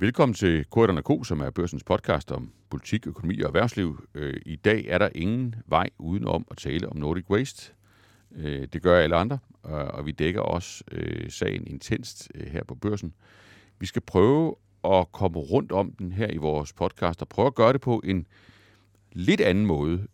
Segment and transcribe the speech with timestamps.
[0.00, 4.08] Velkommen til Korterne K, som er børsens podcast om politik, økonomi og erhvervsliv.
[4.14, 7.72] Øh, I dag er der ingen vej udenom at tale om Nordic Waste.
[8.36, 10.84] Øh, det gør alle andre, øh, og vi dækker også
[11.28, 13.14] sagen intenst her på børsen.
[13.78, 17.54] Vi skal prøve at komme rundt om den her i vores podcast, og prøve at
[17.54, 18.26] gøre det på en
[19.12, 20.06] lidt anden måde,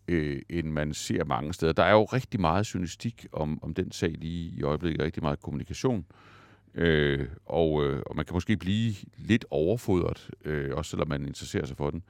[0.49, 1.73] end man ser mange steder.
[1.73, 5.41] Der er jo rigtig meget journalistik om, om den sag lige i øjeblikket, rigtig meget
[5.41, 6.07] kommunikation.
[6.11, 6.36] Øh,
[6.77, 11.67] Øh, og, øh, og man kan måske blive lidt overfodret, øh, også selvom man interesserer
[11.67, 12.03] sig for den.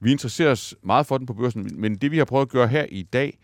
[0.00, 2.68] Vi interesserer os meget for den på børsen, men det vi har prøvet at gøre
[2.68, 3.38] her i dag,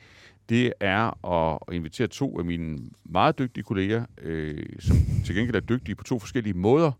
[0.48, 5.60] det er at invitere to af mine meget dygtige kolleger, øh, som til gengæld er
[5.60, 6.92] dygtige på to forskellige måder,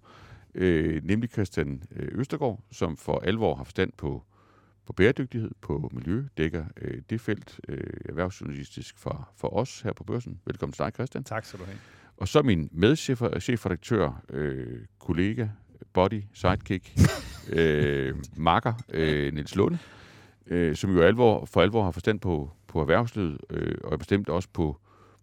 [0.54, 4.22] øh, nemlig Christian øh, Østergaard, som for alvor har forstand på,
[4.86, 10.04] på bæredygtighed, på miljø, dækker øh, det felt øh, erhvervsjournalistisk for, for os her på
[10.04, 10.40] børsen.
[10.44, 11.24] Velkommen til dig, Christian.
[11.24, 11.78] Tak skal du have.
[12.20, 15.48] Og så min medchefredaktør, øh, kollega,
[15.92, 16.92] body, sidekick,
[17.58, 19.78] øh, makker, øh, Niels Lunde,
[20.46, 24.48] øh, som jo alvor, for alvor har forstand på, på erhvervslivet, øh, og bestemt også
[24.52, 24.76] på,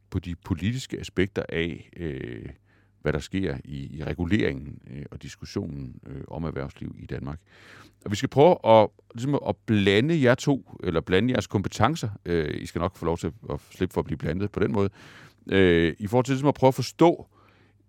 [0.10, 2.46] på de politiske aspekter af, øh,
[3.02, 7.40] hvad der sker i, i reguleringen øh, og diskussionen øh, om erhvervsliv i Danmark.
[8.06, 12.10] Og vi skal prøve at, ligesom at blande jer to, eller blande jeres kompetencer.
[12.26, 14.72] Øh, I skal nok få lov til at slippe for at blive blandet på den
[14.72, 14.90] måde
[15.50, 17.28] øh, i forhold til ligesom at prøve at forstå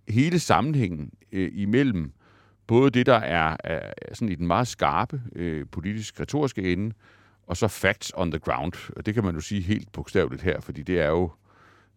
[0.09, 2.13] hele sammenhængen øh, imellem
[2.67, 6.95] både det, der er, er sådan i den meget skarpe øh, politisk retoriske ende,
[7.47, 8.93] og så facts on the ground.
[8.97, 11.31] Og det kan man jo sige helt bogstaveligt her, fordi det er jo,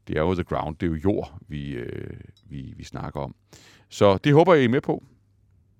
[0.07, 3.35] det er jo the ground, det er jo jord, vi, øh, vi, vi snakker om.
[3.89, 5.03] Så det håber jeg, I er med på.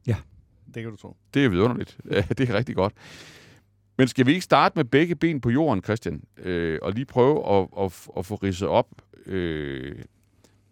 [0.08, 0.16] Ja,
[0.74, 1.16] det kan du tro.
[1.34, 1.98] Det er vidunderligt.
[2.38, 2.94] det er rigtig godt.
[4.02, 7.50] Men skal vi ikke starte med begge ben på jorden, Christian, øh, og lige prøve
[7.50, 8.88] at, at, at få ridset op,
[9.26, 9.96] Øh,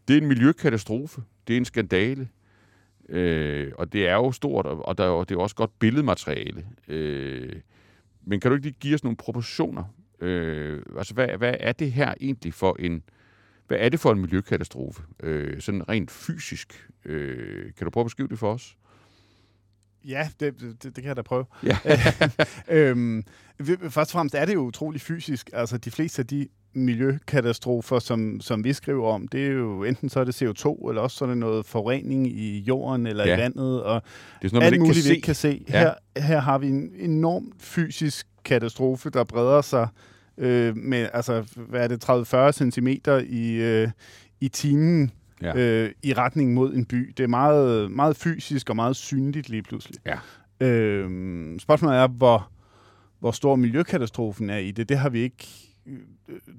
[0.08, 1.22] det er en miljøkatastrofe.
[1.48, 2.30] Det er en skandale.
[3.10, 6.66] Øh, og det er jo stort, og der er jo, det er også godt billedmateriale.
[6.88, 7.56] Øh,
[8.26, 9.84] men kan du ikke lige give os nogle proportioner?
[10.22, 13.04] Øh, altså, hvad, hvad er det her egentlig for en...
[13.68, 15.02] Hvad er det for en miljøkatastrofe?
[15.24, 16.90] Øh, sådan rent fysisk.
[17.06, 18.78] Øh, kan du prøve at beskrive det for os?
[20.06, 21.46] Ja, det, det, det kan jeg da prøve.
[21.64, 21.78] Ja.
[22.78, 23.24] øhm,
[23.90, 25.50] først og fremmest er det jo utrolig fysisk.
[25.54, 30.10] Altså, de fleste af de miljøkatastrofer, som, som vi skriver om, det er jo enten
[30.10, 33.36] så er det CO2, eller også så er det noget forurening i jorden eller ja.
[33.36, 35.66] i vandet, og det er sådan noget, alt muligt, vi ikke kan se.
[35.70, 35.80] Ja.
[35.80, 39.88] Her, her har vi en enorm fysisk katastrofe, der breder sig
[40.38, 42.10] øh, med, altså, hvad er det,
[42.66, 42.88] 30-40 cm
[43.30, 43.90] i, øh,
[44.40, 45.56] i timen ja.
[45.56, 47.14] øh, i retning mod en by.
[47.18, 50.00] Det er meget, meget fysisk og meget synligt lige pludselig.
[50.06, 50.18] Ja.
[50.68, 52.52] Øh, spørgsmålet er, hvor,
[53.20, 54.90] hvor stor miljøkatastrofen er i det.
[54.90, 55.48] Det har vi ikke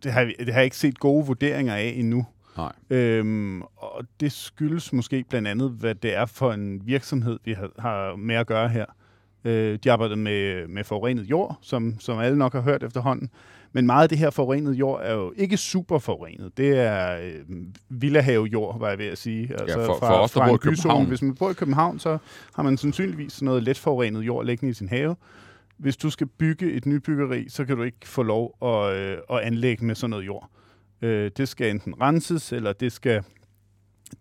[0.03, 2.27] det har, det har jeg ikke set gode vurderinger af endnu.
[2.57, 2.73] Nej.
[2.91, 7.71] Øhm, og det skyldes måske blandt andet, hvad det er for en virksomhed, vi har,
[7.79, 8.85] har med at gøre her.
[9.45, 13.31] Øh, de arbejder med, med forurenet jord, som, som alle nok har hørt efterhånden.
[13.73, 16.57] Men meget af det her forurenet jord er jo ikke super forurenet.
[16.57, 17.57] Det er øh,
[17.89, 19.53] villahave-jord, var jeg ved at sige.
[19.61, 21.07] Altså ja, for, fra, for os, der bor i København.
[21.07, 22.19] Hvis man bor i København, så
[22.55, 25.17] har man sandsynligvis noget let forurenet jord liggende i sin have
[25.81, 29.39] hvis du skal bygge et nybyggeri, så kan du ikke få lov at, øh, at
[29.39, 30.51] anlægge med sådan noget jord.
[31.03, 33.23] Øh, det skal enten renses, eller det skal,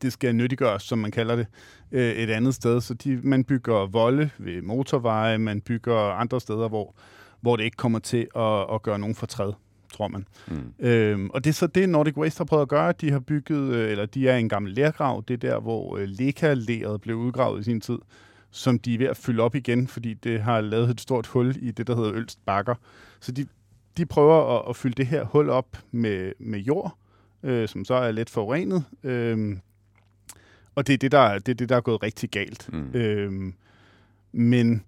[0.02, 1.48] det skal nyttiggøres, som man kalder det,
[1.92, 2.82] øh, et andet sted.
[2.82, 6.96] Så de, man bygger volde ved motorveje, man bygger andre steder, hvor,
[7.42, 9.54] hvor det ikke kommer til at, at gøre nogen fortræd
[9.94, 10.26] tror man.
[10.48, 10.74] Mm.
[10.80, 12.92] Øhm, og det er så det, Nordic Waste har prøvet at gøre.
[12.92, 15.24] De har bygget, øh, eller de er en gammel lærgrav.
[15.28, 17.98] Det er der, hvor øh, Leka-læret blev udgravet i sin tid
[18.52, 21.56] som de er ved at fylde op igen, fordi det har lavet et stort hul
[21.62, 22.76] i det, der hedder Ølst Bakker.
[23.20, 23.48] Så de,
[23.98, 26.98] de prøver at, at fylde det her hul op med, med jord,
[27.44, 28.86] øh, som så er lidt forurenet.
[29.04, 29.58] Øh,
[30.76, 32.70] og det er det, der, det er det, der er gået rigtig galt.
[32.74, 32.92] Mm.
[32.94, 33.54] Øh,
[34.32, 34.84] men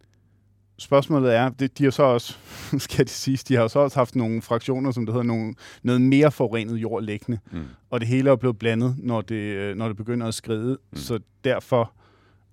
[0.82, 2.38] spørgsmålet er, det, de har så også,
[2.78, 5.54] skal det siges, de har så også haft nogle fraktioner, som det hedder, nogle,
[5.84, 7.40] noget mere forurenet jord liggende.
[7.52, 7.64] Mm.
[7.90, 10.78] Og det hele er blevet blandet, når det, øh, når det begynder at skride.
[10.92, 10.98] Mm.
[10.98, 11.94] Så derfor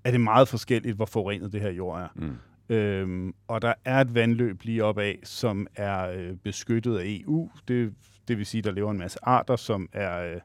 [0.04, 2.08] er det meget forskelligt, hvor forurenet det her jord er.
[2.14, 2.36] Mm.
[2.74, 7.50] Øhm, og der er et vandløb lige op af, som er øh, beskyttet af EU.
[7.68, 7.94] Det,
[8.28, 10.40] det vil sige, der lever en masse arter, som er, øh,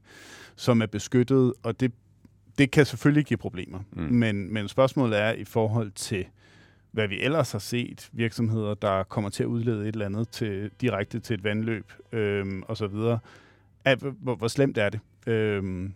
[0.56, 1.92] som er beskyttet, og det,
[2.58, 3.80] det kan selvfølgelig give problemer.
[3.92, 4.04] Mm.
[4.04, 6.26] Men, men spørgsmålet er i forhold til,
[6.94, 10.72] hvad vi ellers har set, virksomheder, der kommer til at udlede et eller andet til,
[10.82, 13.18] direkte til et vandløb øhm, osv.,
[13.86, 15.00] at, hvor, hvor slemt er det?
[15.28, 15.94] Øhm,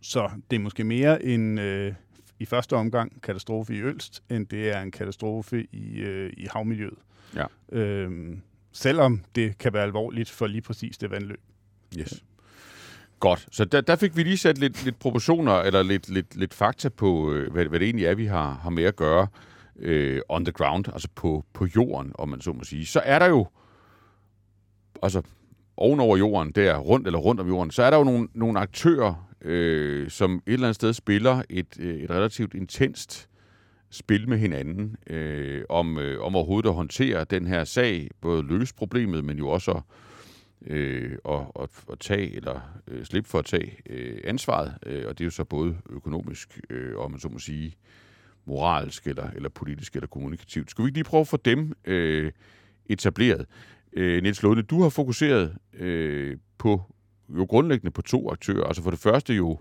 [0.00, 1.58] så det er måske mere en...
[1.58, 1.92] Øh,
[2.40, 6.98] i første omgang katastrofe i Ølst, end det er en katastrofe i, øh, i havmiljøet.
[7.34, 7.44] Ja.
[7.72, 8.40] Øhm,
[8.72, 11.40] selvom det kan være alvorligt for lige præcis det vandløb.
[11.98, 12.24] Yes.
[13.20, 13.46] Godt.
[13.52, 16.88] Så der, der fik vi lige sat lidt, lidt proportioner, eller lidt, lidt, lidt fakta
[16.88, 19.26] på, øh, hvad, hvad det egentlig er, vi har, har med at gøre
[19.78, 23.18] øh, on the ground, altså på, på jorden, om man så må sige, så er
[23.18, 23.46] der jo,
[25.02, 25.22] altså
[25.76, 29.28] ovenover jorden, der rundt eller rundt om jorden, så er der jo nogle, nogle aktører,
[29.42, 33.28] øh, som et eller andet sted spiller et, øh, et relativt intenst
[33.90, 38.74] spil med hinanden øh, om, øh, om overhovedet at håndtere den her sag, både løse
[38.74, 39.82] problemet, men jo også at,
[40.66, 45.18] øh, og, at, og tage eller øh, slippe for at tage øh, ansvaret, øh, og
[45.18, 47.76] det er jo så både økonomisk øh, og man så må sige
[48.48, 50.70] moralsk eller, eller politisk eller kommunikativt.
[50.70, 52.32] Skulle vi ikke lige prøve at få dem øh,
[52.86, 53.46] etableret?
[53.92, 56.82] Øh, Niels Lunde, du har fokuseret øh, på
[57.28, 58.64] jo grundlæggende på to aktører.
[58.64, 59.58] Altså for det første jo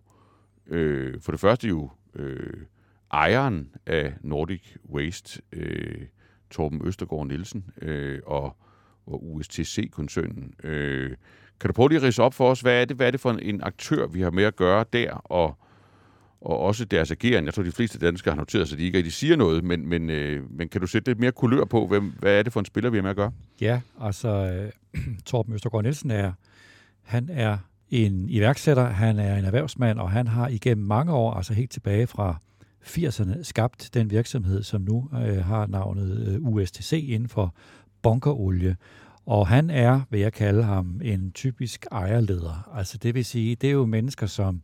[0.68, 2.54] øh, for det første jo øh,
[3.14, 6.02] ejeren af Nordic Waste, øh,
[6.52, 8.56] Torben Østergaard Nielsen, øh, og,
[9.06, 10.54] og USTC-koncernen.
[10.64, 11.16] Øh,
[11.60, 13.20] kan du prøve lige at rise op for os, hvad er, det, hvad er det
[13.20, 15.58] for en, en aktør, vi har med at gøre der, og,
[16.42, 17.46] og også deres ageren?
[17.46, 19.88] Jeg tror, de fleste danskere har noteret sig, at de ikke rigtig siger noget, men,
[19.88, 22.60] men, øh, men kan du sætte lidt mere kulør på, hvem, hvad er det for
[22.60, 23.32] en spiller, vi har med at gøre?
[23.62, 24.28] Ja, altså
[24.96, 26.32] øh, Torben Østergaard Nielsen er,
[27.04, 27.58] han er
[27.90, 32.08] en iværksætter, han er en erhvervsmand, og han har igennem mange år, altså helt tilbage
[32.08, 32.38] fra
[32.84, 37.56] 80'erne skabt den virksomhed, som nu øh, har navnet øh, USTC inden for
[38.02, 38.76] bunkerolie.
[39.26, 42.70] Og han er, vil jeg kalde ham, en typisk ejerleder.
[42.76, 44.62] Altså det vil sige, det er jo mennesker, som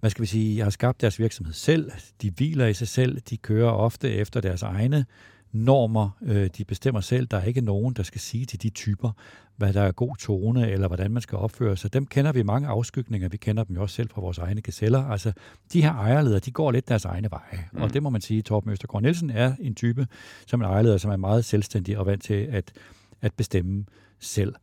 [0.00, 1.90] hvad skal vi sige, har skabt deres virksomhed selv.
[2.22, 3.20] De hviler i sig selv.
[3.20, 5.06] De kører ofte efter deres egne
[5.52, 6.10] normer.
[6.22, 7.26] Øh, de bestemmer selv.
[7.26, 9.10] Der er ikke nogen, der skal sige til de typer,
[9.56, 11.92] hvad der er god tone, eller hvordan man skal opføre sig.
[11.92, 13.28] Dem kender vi mange afskygninger.
[13.28, 15.04] Vi kender dem jo også selv fra vores egne gazeller.
[15.04, 15.32] Altså,
[15.72, 17.68] de her ejerledere, de går lidt deres egne veje.
[17.72, 17.82] Mm.
[17.82, 20.06] Og det må man sige, Torben Østergaard Nielsen er en type,
[20.46, 22.72] som en ejerleder, som er meget selvstændig og vant til at,
[23.20, 23.84] at bestemme
[24.20, 24.54] selv.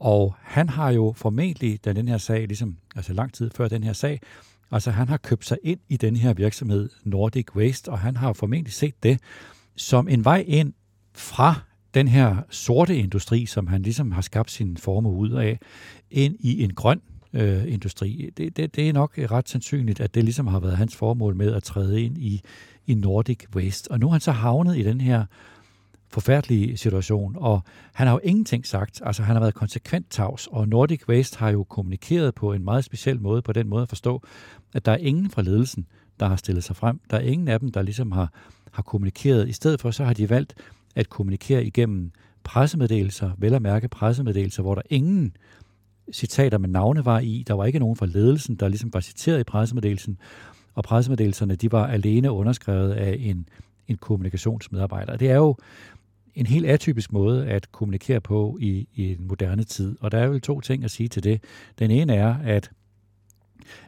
[0.00, 3.84] Og han har jo formentlig, da den her sag, ligesom altså lang tid før den
[3.84, 4.20] her sag,
[4.70, 8.32] altså han har købt sig ind i den her virksomhed Nordic Waste, og han har
[8.32, 9.20] formentlig set det
[9.76, 10.72] som en vej ind
[11.14, 11.54] fra
[11.94, 15.58] den her sorte industri, som han ligesom har skabt sin form ud af,
[16.10, 17.00] ind i en grøn
[17.32, 18.30] øh, industri.
[18.36, 21.54] Det, det, det er nok ret sandsynligt, at det ligesom har været hans formål med
[21.54, 22.40] at træde ind i,
[22.86, 23.90] i Nordic Waste.
[23.90, 25.24] Og nu er han så havnet i den her
[26.14, 27.62] forfærdelige situation, og
[27.92, 29.00] han har jo ingenting sagt.
[29.04, 32.84] Altså, han har været konsekvent tavs, og Nordic Waste har jo kommunikeret på en meget
[32.84, 34.22] speciel måde, på den måde at forstå,
[34.74, 35.86] at der er ingen fra ledelsen,
[36.20, 37.00] der har stillet sig frem.
[37.10, 38.32] Der er ingen af dem, der ligesom har,
[38.72, 39.48] har kommunikeret.
[39.48, 40.54] I stedet for, så har de valgt
[40.96, 42.10] at kommunikere igennem
[42.44, 45.36] pressemeddelelser, vel at mærke pressemeddelelser, hvor der ingen
[46.12, 47.44] citater med navne var i.
[47.46, 50.18] Der var ikke nogen fra ledelsen, der ligesom var citeret i pressemeddelelsen,
[50.74, 53.48] og pressemeddelelserne de var alene underskrevet af en,
[53.88, 55.16] en kommunikationsmedarbejder.
[55.16, 55.56] Det er jo
[56.34, 60.28] en helt atypisk måde at kommunikere på i, i en moderne tid, og der er
[60.28, 61.42] vel to ting at sige til det.
[61.78, 62.70] Den ene er, at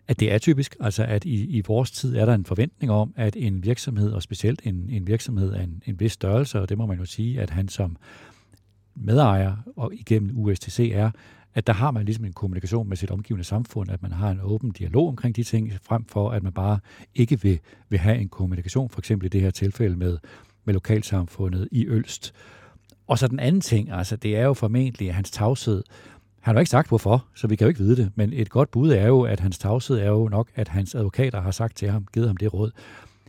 [0.08, 3.14] at det er typisk, altså at i, i vores tid er der en forventning om,
[3.16, 6.78] at en virksomhed, og specielt en, en virksomhed af en, en vis størrelse, og det
[6.78, 7.96] må man jo sige, at han som
[8.94, 11.10] medejer og igennem USTC er,
[11.54, 14.40] at der har man ligesom en kommunikation med sit omgivende samfund, at man har en
[14.42, 16.78] åben dialog omkring de ting, frem for at man bare
[17.14, 20.18] ikke vil, vil have en kommunikation, for eksempel i det her tilfælde med,
[20.66, 22.34] med lokalsamfundet i Ølst.
[23.06, 25.82] Og så den anden ting, altså det er jo formentlig hans tavshed,
[26.40, 28.70] han har ikke sagt hvorfor, så vi kan jo ikke vide det, men et godt
[28.70, 31.90] bud er jo, at hans tavshed er jo nok, at hans advokater har sagt til
[31.90, 32.70] ham, givet ham det råd.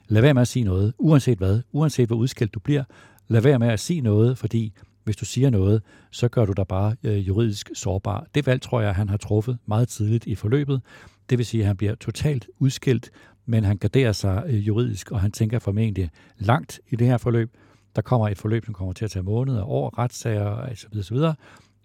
[0.07, 2.83] Lad være med at sige noget, uanset hvad, uanset hvor udskilt du bliver,
[3.27, 4.73] lad være med at sige noget, fordi
[5.03, 8.25] hvis du siger noget, så gør du dig bare øh, juridisk sårbar.
[8.35, 10.81] Det valg tror jeg, han har truffet meget tidligt i forløbet.
[11.29, 13.09] Det vil sige, at han bliver totalt udskilt,
[13.47, 17.51] men han garderer sig øh, juridisk, og han tænker formentlig langt i det her forløb.
[17.95, 20.97] Der kommer et forløb, som kommer til at tage måneder, år, retssager osv.
[20.99, 21.17] osv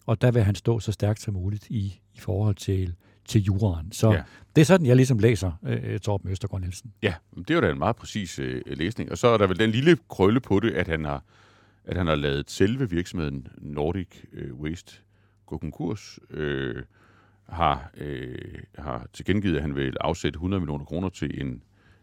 [0.07, 3.93] og der vil han stå så stærkt som muligt i, i forhold til, til juraen.
[3.93, 4.23] Så ja.
[4.57, 6.93] det er sådan, jeg ligesom læser øh, Torben Østergaard Nielsen.
[7.03, 9.11] Ja, det er jo da en meget præcis øh, læsning.
[9.11, 11.25] Og så er der vel den lille krølle på det, at han har,
[11.85, 14.93] at han har lavet selve virksomheden Nordic øh, Waste
[15.47, 16.19] gå konkurs.
[16.31, 16.83] Øh,
[17.53, 21.63] har, øh, har tilkendegivet, at han vil afsætte 100 millioner kroner til en,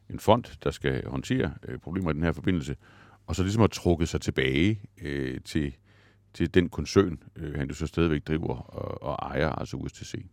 [0.09, 2.75] en fond, der skal håndtere øh, problemer i den her forbindelse,
[3.27, 5.73] og så ligesom har trukket sig tilbage øh, til
[6.33, 10.25] til den koncern, øh, han jo så stadigvæk driver og, og ejer, altså USTC.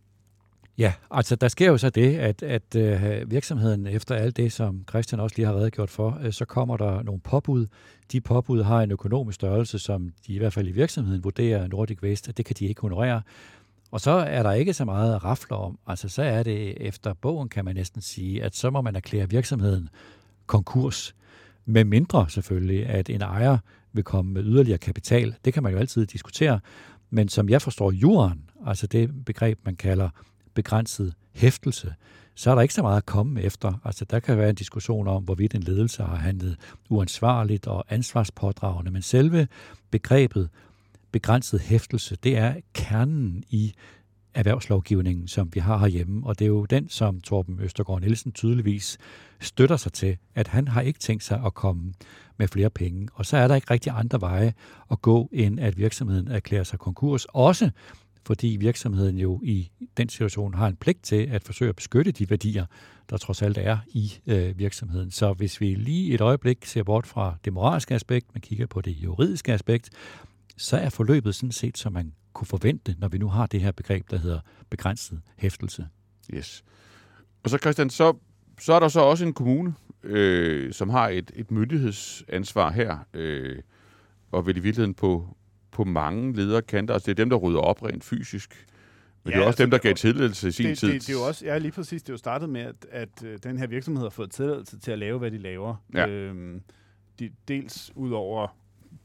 [0.77, 4.83] Ja, altså der sker jo så det, at, at øh, virksomheden efter alt det, som
[4.89, 7.67] Christian også lige har redegjort for, øh, så kommer der nogle påbud.
[8.11, 12.03] De påbud har en økonomisk størrelse, som de i hvert fald i virksomheden vurderer Nordic
[12.03, 13.21] Waste, at det kan de ikke honorere.
[13.91, 15.79] Og så er der ikke så meget at rafle om.
[15.87, 19.29] Altså så er det efter bogen, kan man næsten sige, at så må man erklære
[19.29, 19.89] virksomheden
[20.45, 21.15] konkurs.
[21.65, 23.57] Med mindre selvfølgelig, at en ejer
[23.93, 25.35] vil komme med yderligere kapital.
[25.45, 26.59] Det kan man jo altid diskutere.
[27.09, 30.09] Men som jeg forstår jorden, altså det begreb, man kalder
[30.53, 31.93] begrænset hæftelse,
[32.35, 33.73] så er der ikke så meget at komme efter.
[33.85, 36.57] Altså, der kan være en diskussion om, hvorvidt en ledelse har handlet
[36.89, 39.47] uansvarligt og ansvarspådragende, men selve
[39.91, 40.49] begrebet
[41.17, 43.73] begrænset hæftelse, det er kernen i
[44.33, 48.97] erhvervslovgivningen, som vi har herhjemme, og det er jo den, som Torben Østergaard Nielsen tydeligvis
[49.39, 51.93] støtter sig til, at han har ikke tænkt sig at komme
[52.37, 53.07] med flere penge.
[53.13, 54.53] Og så er der ikke rigtig andre veje
[54.91, 57.69] at gå, end at virksomheden erklærer sig konkurs, også
[58.25, 62.29] fordi virksomheden jo i den situation har en pligt til at forsøge at beskytte de
[62.29, 62.65] værdier,
[63.09, 65.11] der trods alt er i øh, virksomheden.
[65.11, 68.81] Så hvis vi lige et øjeblik ser bort fra det moralske aspekt, man kigger på
[68.81, 69.89] det juridiske aspekt,
[70.57, 73.71] så er forløbet sådan set, som man kunne forvente, når vi nu har det her
[73.71, 75.87] begreb, der hedder begrænset hæftelse.
[76.33, 76.63] Yes.
[77.43, 78.17] Og så Christian, så,
[78.59, 79.73] så er der så også en kommune,
[80.03, 83.59] øh, som har et, et myndighedsansvar her, øh,
[84.31, 85.37] og vel i virkeligheden på,
[85.71, 86.93] på mange lederkanter.
[86.93, 88.67] Altså det er dem, der rydder op rent fysisk.
[89.23, 90.93] Men ja, det er også altså, dem, der gav tilladelse i sin det, tid.
[90.93, 92.03] Det, det, er jo også, ja, lige præcis.
[92.03, 94.91] Det er jo startet med, at, at uh, den her virksomhed har fået tilladelse til
[94.91, 95.75] at lave, hvad de laver.
[95.93, 96.07] Ja.
[96.07, 96.61] Øhm,
[97.19, 98.57] de, dels ud over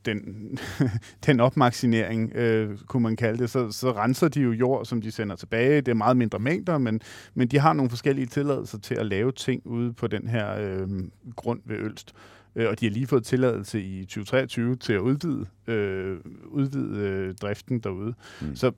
[0.04, 0.58] den,
[1.26, 5.10] den opmaksinering, øh, kunne man kalde det, så, så renser de jo jord, som de
[5.10, 5.80] sender tilbage.
[5.80, 7.00] Det er meget mindre mængder, men,
[7.34, 10.88] men de har nogle forskellige tilladelser til at lave ting ude på den her øh,
[11.36, 12.14] grund ved Ølst.
[12.56, 17.34] Øh, og de har lige fået tilladelse i 2023 til at udvide, øh, udvide øh,
[17.34, 18.14] driften derude.
[18.40, 18.56] Mm.
[18.56, 18.72] Så,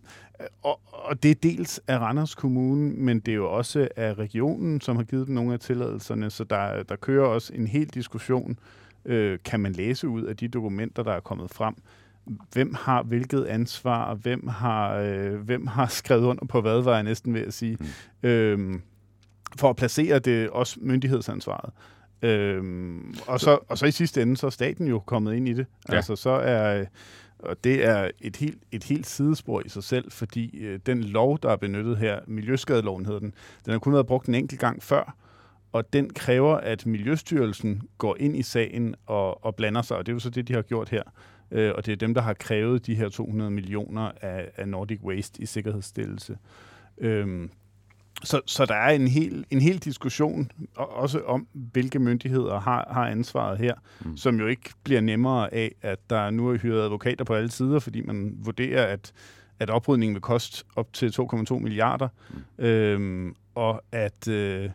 [0.62, 4.80] og, og det er dels af Randers Kommune, men det er jo også af regionen,
[4.80, 8.50] som har givet dem nogle af tilladelserne, så der, der kører også en hel diskussion,
[8.50, 8.83] øh,
[9.44, 11.74] kan man læse ud af de dokumenter, der er kommet frem,
[12.52, 17.02] hvem har hvilket ansvar, hvem har, øh, hvem har skrevet under på hvad, var jeg
[17.02, 17.78] næsten ved at sige,
[18.22, 18.28] mm.
[18.28, 18.80] øh,
[19.58, 21.72] for at placere det også myndighedsansvaret.
[22.22, 25.52] Øhm, og, så, og så i sidste ende, så er staten jo kommet ind i
[25.52, 25.66] det.
[25.88, 25.94] Ja.
[25.94, 26.84] Altså, så er,
[27.38, 31.38] og det er et helt, et helt sidespor i sig selv, fordi øh, den lov,
[31.42, 33.34] der er benyttet her, Miljøskadeloven hedder den,
[33.64, 35.16] den har kun været brugt en enkelt gang før,
[35.74, 40.12] og den kræver, at Miljøstyrelsen går ind i sagen og, og blander sig, og det
[40.12, 41.02] er jo så det, de har gjort her.
[41.50, 45.00] Øh, og det er dem, der har krævet de her 200 millioner af, af Nordic
[45.02, 46.38] Waste i sikkerhedsstillelse.
[46.98, 47.50] Øhm,
[48.24, 53.08] så, så der er en hel, en hel diskussion også om, hvilke myndigheder har, har
[53.08, 54.16] ansvaret her, mm.
[54.16, 57.78] som jo ikke bliver nemmere af, at der nu er hyret advokater på alle sider,
[57.78, 59.12] fordi man vurderer, at,
[59.58, 62.08] at oprydningen vil koste op til 2,2 milliarder,
[62.58, 62.64] mm.
[62.64, 64.28] øhm, og at...
[64.28, 64.70] Øh,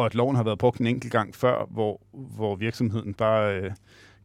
[0.00, 3.70] og at loven har været brugt en enkelt gang før, hvor, hvor virksomheden bare øh,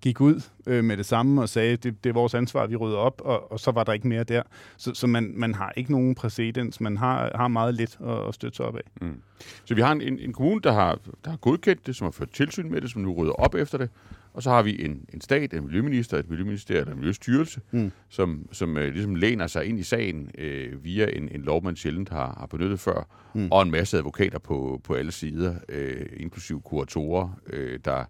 [0.01, 2.97] gik ud øh, med det samme og sagde, det, det er vores ansvar, vi rydder
[2.97, 4.43] op, og, og så var der ikke mere der.
[4.77, 8.33] Så, så man, man har ikke nogen præcedens, man har, har meget lidt at, at
[8.33, 8.81] støtte sig op af.
[9.01, 9.21] Mm.
[9.65, 12.11] Så vi har en, en, en kommune, der har, der har godkendt det, som har
[12.11, 13.89] ført tilsyn med det, som nu rydder op efter det,
[14.35, 17.91] og så har vi en, en stat, en miljøminister, et miljøministerium eller en miljøstyrelse, mm.
[18.09, 21.75] som, som øh, ligesom læner sig ind i sagen øh, via en, en lov, man
[21.75, 23.47] sjældent har, har benyttet før, mm.
[23.51, 28.03] og en masse advokater på, på alle sider, øh, inklusiv kuratorer, øh, der,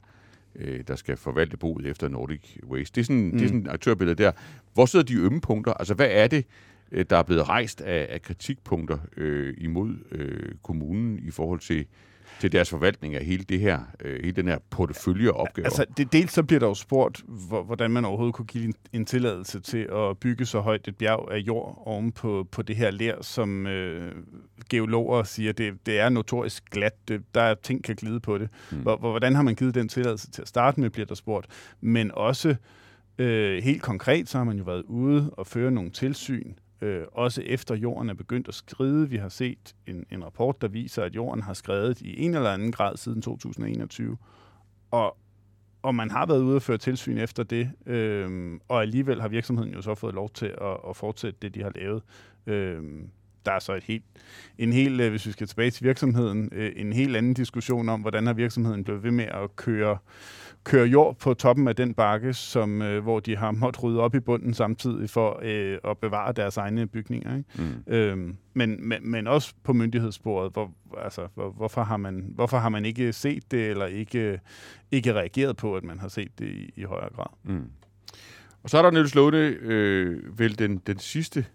[0.55, 2.96] øh, der skal forvalte boet efter Nordic Waste.
[2.96, 3.32] Det er sådan, mm.
[3.32, 4.32] det er sådan et aktørbillede der.
[4.74, 5.74] Hvor sidder de ømme punkter?
[5.74, 6.46] Altså, hvad er det,
[6.91, 11.86] øh, der er blevet rejst af, af kritikpunkter øh, imod øh, kommunen i forhold til
[12.39, 15.65] til deres forvaltning af hele det her, øh, hele den her porteføljeopgave.
[15.65, 17.24] Altså, det, dels så bliver der jo spurgt,
[17.65, 21.32] hvordan man overhovedet kunne give en, en tilladelse til at bygge så højt et bjerg
[21.32, 24.12] af jord oven på, på det her lær, som øh,
[24.70, 28.50] geologer siger, det, det er notorisk glat, det, der er ting, kan glide på det.
[28.72, 28.77] Mm.
[28.77, 31.48] Hvor, hvordan har man givet den tilladelse til at starte med, bliver der spurgt.
[31.82, 32.55] Men også
[33.17, 36.53] øh, helt konkret, så har man jo været ude og føre nogle tilsyn,
[36.86, 39.10] øh, også efter jorden er begyndt at skride.
[39.10, 42.50] Vi har set en, en rapport, der viser, at jorden har skredet i en eller
[42.50, 44.18] anden grad siden 2021.
[44.92, 45.18] Og,
[45.82, 49.74] og man har været ude og føre tilsyn efter det, øh, og alligevel har virksomheden
[49.74, 52.04] jo så fået lov til at, at fortsætte det, de har lavet.
[52.48, 52.84] Øh,
[53.46, 54.04] der er så et helt,
[54.58, 58.02] en helt, øh, hvis vi skal tilbage til virksomheden, øh, en helt anden diskussion om,
[58.02, 59.98] hvordan har virksomheden blevet ved med at køre
[60.66, 64.16] køre jord på toppen af den bakke, som, øh, hvor de har måttet rydde op
[64.16, 67.38] i bunden samtidig for øh, at bevare deres egne bygninger.
[67.38, 67.50] Ikke?
[67.88, 67.94] Mm.
[67.94, 72.70] Øhm, men, men, men også på myndighedssporet, hvor, altså, hvor, hvorfor, har man, hvorfor har
[72.70, 74.40] man ikke set det, eller ikke,
[74.92, 77.28] ikke reageret på, at man har set det i, i højere grad?
[77.44, 77.70] Mm.
[78.64, 81.46] Og så er der Niels Låne, øh, vel den, den sidste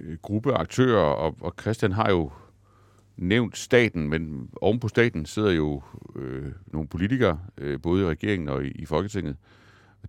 [0.00, 2.30] Øh, gruppe aktører, og, og Christian har jo
[3.16, 5.82] nævnt staten, men oven på staten sidder jo
[6.16, 9.36] øh, nogle politikere, øh, både i regeringen og i, i Folketinget.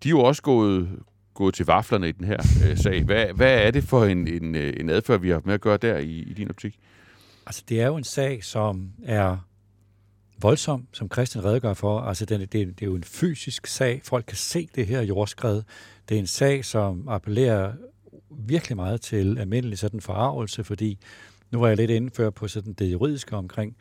[0.03, 0.89] De er jo også gået,
[1.33, 2.37] gået til vaflerne i den her
[2.69, 3.03] øh, sag.
[3.03, 5.77] Hvad, hvad er det for en, en, øh, en adfærd, vi har med at gøre
[5.77, 6.79] der i, i din optik?
[7.45, 9.37] Altså, det er jo en sag, som er
[10.41, 11.99] voldsom, som Christian redegør for.
[11.99, 14.01] Altså, det, det, det er jo en fysisk sag.
[14.03, 15.61] Folk kan se det her jordskred.
[16.09, 17.73] Det er en sag, som appellerer
[18.29, 20.97] virkelig meget til almindelig sådan forarvelse, fordi
[21.51, 23.75] nu var jeg lidt indført på sådan det juridiske omkring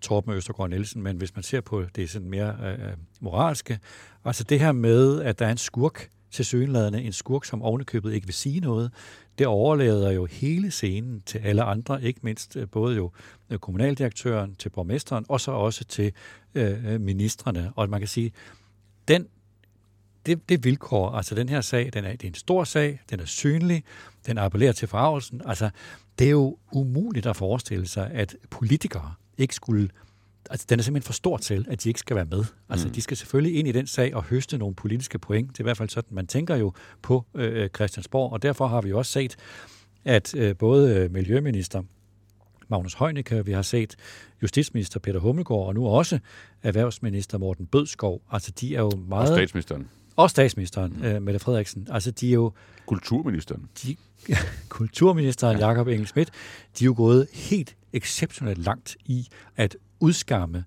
[0.00, 3.78] Torben Østergaard Nielsen, men hvis man ser på det sådan mere øh, øh moralske,
[4.24, 8.14] altså det her med, at der er en skurk til søgenladende, en skurk, som ovenikøbet
[8.14, 8.92] ikke vil sige noget,
[9.38, 13.10] det overlader jo hele scenen til alle andre, ikke mindst øh, både jo
[13.50, 16.12] øh, kommunaldirektøren, til borgmesteren, og så også til
[16.54, 17.72] øh, ministerne.
[17.76, 18.32] Og man kan sige,
[19.08, 19.26] den
[20.28, 23.20] det, det vilkår, altså den her sag, den er, det er en stor sag, den
[23.20, 23.84] er synlig,
[24.26, 25.42] den appellerer til forarvelsen.
[25.44, 25.70] Altså,
[26.18, 29.88] det er jo umuligt at forestille sig, at politikere ikke skulle
[30.50, 32.44] altså, den er simpelthen for stor til, at de ikke skal være med.
[32.68, 32.94] Altså, mm.
[32.94, 35.48] de skal selvfølgelig ind i den sag og høste nogle politiske point.
[35.48, 38.80] Det er i hvert fald sådan, man tænker jo på øh, Christiansborg, og derfor har
[38.80, 39.36] vi også set,
[40.04, 41.82] at øh, både øh, Miljøminister
[42.68, 43.96] Magnus Heunicke, vi har set
[44.42, 46.18] justitsminister Peter Hummelgaard, og nu også
[46.62, 48.22] erhvervsminister Morten Bødskov.
[48.30, 49.30] Altså, de er jo meget...
[49.30, 49.88] Og statsministeren.
[50.18, 51.04] Og statsministeren, mm.
[51.04, 51.86] øh, Mette Frederiksen.
[51.90, 52.52] Altså, de er jo...
[52.86, 53.68] Kulturministeren.
[53.82, 53.96] De,
[54.68, 55.66] kulturministeren, ja.
[55.66, 56.30] Jakob Engel Schmidt,
[56.78, 60.64] de er jo gået helt exceptionelt langt i at udskamme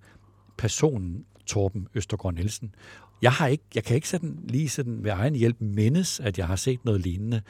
[0.58, 2.76] personen Torben Østergaard Nielsen.
[3.22, 6.48] Jeg, har ikke, jeg kan ikke sådan, lige sådan ved egen hjælp mindes, at jeg
[6.48, 7.42] har set noget lignende.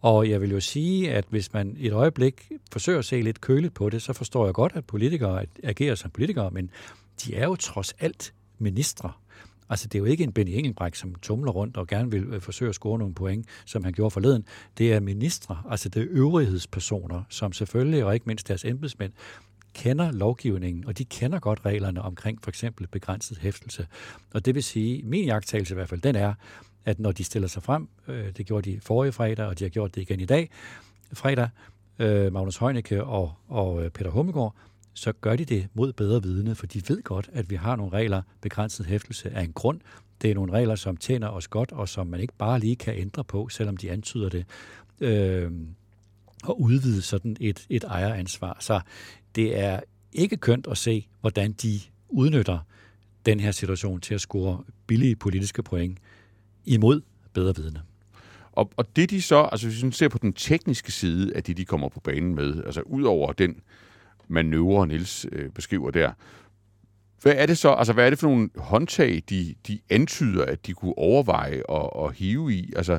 [0.00, 3.74] Og jeg vil jo sige, at hvis man et øjeblik forsøger at se lidt køligt
[3.74, 6.70] på det, så forstår jeg godt, at politikere agerer som politikere, men
[7.24, 9.12] de er jo trods alt ministre.
[9.70, 12.40] Altså, det er jo ikke en Benny Engelbrecht, som tumler rundt og gerne vil øh,
[12.40, 14.44] forsøge at score nogle point, som han gjorde forleden.
[14.78, 19.12] Det er ministre, altså det er øvrighedspersoner, som selvfølgelig, og ikke mindst deres embedsmænd,
[19.74, 23.86] kender lovgivningen, og de kender godt reglerne omkring for eksempel begrænset hæftelse.
[24.34, 26.34] Og det vil sige, min jagttagelse i hvert fald, den er,
[26.84, 29.68] at når de stiller sig frem, øh, det gjorde de forrige fredag, og de har
[29.68, 30.50] gjort det igen i dag,
[31.12, 31.48] fredag,
[31.98, 34.54] øh, Magnus Heunicke og, og øh, Peter Hummegård,
[34.96, 37.92] så gør de det mod bedre vidne, for de ved godt, at vi har nogle
[37.92, 39.80] regler, begrænset hæftelse af en grund.
[40.22, 42.94] Det er nogle regler, som tjener os godt, og som man ikke bare lige kan
[42.94, 44.44] ændre på, selvom de antyder det.
[45.00, 45.52] Øh,
[46.44, 48.56] og udvide sådan et, et ejeransvar.
[48.60, 48.80] Så
[49.34, 49.80] det er
[50.12, 52.58] ikke kønt at se, hvordan de udnytter
[53.26, 55.98] den her situation til at score billige politiske point
[56.64, 57.00] imod
[57.32, 57.82] bedre vidne.
[58.52, 61.56] Og, og det de så, altså hvis vi ser på den tekniske side af det,
[61.56, 63.60] de kommer på banen med, altså ud over den
[64.28, 66.12] manøvre, Nils øh, beskriver der,
[67.22, 70.66] hvad er det så, altså hvad er det for nogle håndtag, de, de antyder, at
[70.66, 72.72] de kunne overveje at, at hive i?
[72.76, 72.98] Altså,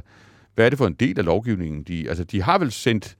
[0.55, 1.83] hvad er det for en del af lovgivningen?
[1.83, 3.17] De, altså, de har vel sendt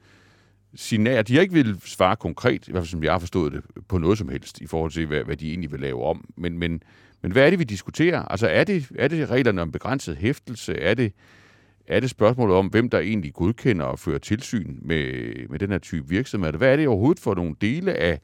[0.76, 1.22] signaler.
[1.22, 3.98] De har ikke vil svare konkret, i hvert fald som jeg har forstået det, på
[3.98, 6.26] noget som helst, i forhold til, hvad, hvad de egentlig vil lave om.
[6.38, 6.84] Men, men,
[7.22, 8.22] men hvad er det, vi diskuterer?
[8.22, 10.80] Altså er det, er det reglerne om begrænset hæftelse?
[10.80, 11.14] Er det,
[11.88, 15.78] er det spørgsmålet om, hvem der egentlig godkender og fører tilsyn med, med den her
[15.78, 16.54] type virksomhed?
[16.54, 18.20] Hvad er det overhovedet for nogle dele af,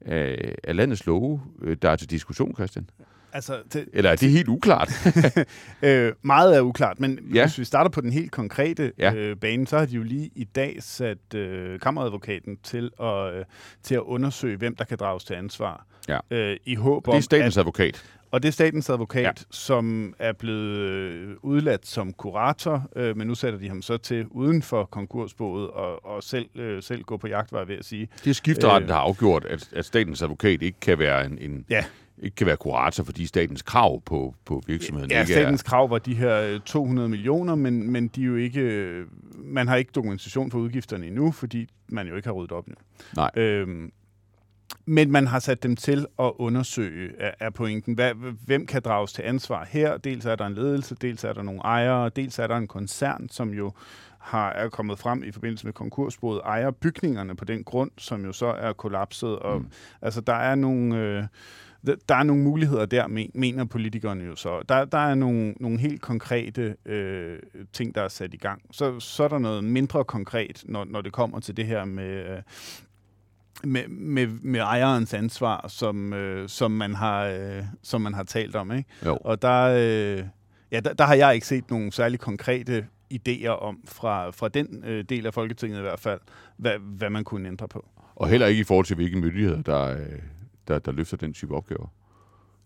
[0.00, 2.86] af, af landets love, øh, der er til diskussion, Christian?
[3.34, 5.06] Altså, det, Eller er det helt uklart?
[5.82, 7.44] øh, meget er uklart, men ja.
[7.46, 9.14] hvis vi starter på den helt konkrete ja.
[9.14, 13.44] øh, bane, så har de jo lige i dag sat øh, kammeradvokaten til at, øh,
[13.82, 15.86] til at undersøge, hvem der kan drages til ansvar.
[16.08, 16.18] Ja.
[16.30, 18.04] Øh, I håb om, det er statens at, advokat.
[18.32, 19.32] Og det er statens advokat, ja.
[19.50, 24.26] som er blevet øh, udladt som kurator, øh, men nu sætter de ham så til
[24.30, 27.84] uden for konkursbådet og, og selv, øh, selv gå på jagt, var jeg ved at
[27.84, 28.08] sige.
[28.24, 31.38] Det er skifteretten, øh, der har afgjort, at, at statens advokat ikke kan være en,
[31.38, 31.84] en, ja
[32.18, 35.64] ikke kan være kurator, fordi statens krav på, på virksomheden ja, ikke statens er...
[35.64, 39.04] krav var de her 200 øh, millioner, men, men de er jo ikke,
[39.44, 42.74] man har ikke dokumentation for udgifterne endnu, fordi man jo ikke har ryddet op nu.
[43.16, 43.30] Nej.
[43.36, 43.92] Øhm,
[44.84, 47.94] men man har sat dem til at undersøge, er pointen.
[47.94, 48.14] Hvad,
[48.46, 49.96] hvem kan drages til ansvar her?
[49.96, 53.28] Dels er der en ledelse, dels er der nogle ejere, dels er der en koncern,
[53.28, 53.72] som jo
[54.18, 58.32] har, er kommet frem i forbindelse med konkursbådet, ejer bygningerne på den grund, som jo
[58.32, 59.38] så er kollapset.
[59.38, 59.66] Og, mm.
[60.02, 60.96] Altså, der er nogle...
[60.96, 61.24] Øh,
[62.08, 64.62] der er nogle muligheder der, mener politikerne jo så.
[64.68, 67.38] Der, der er nogle, nogle helt konkrete øh,
[67.72, 68.62] ting, der er sat i gang.
[68.70, 72.36] Så, så er der noget mindre konkret, når, når det kommer til det her med,
[72.36, 72.42] øh,
[73.64, 78.56] med, med, med ejerens ansvar, som, øh, som, man har, øh, som man har talt
[78.56, 78.72] om.
[78.72, 78.88] Ikke?
[79.06, 79.18] Jo.
[79.20, 80.24] Og der, øh,
[80.72, 84.84] ja, der, der har jeg ikke set nogle særlig konkrete idéer om, fra, fra den
[84.86, 86.20] øh, del af Folketinget i hvert fald,
[86.56, 87.88] hvad, hvad man kunne ændre på.
[88.14, 90.18] Og heller ikke i forhold til, hvilke myndigheder, der, øh,
[90.68, 91.92] der, der løfter den type opgaver?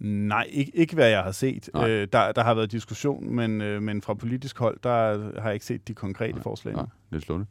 [0.01, 1.68] Nej, ikke, ikke hvad jeg har set.
[1.77, 5.55] Øh, der, der har været diskussion, men, øh, men fra politisk hold, der har jeg
[5.55, 6.75] ikke set de konkrete nej, forslag.
[6.75, 7.46] Nej, det er slående.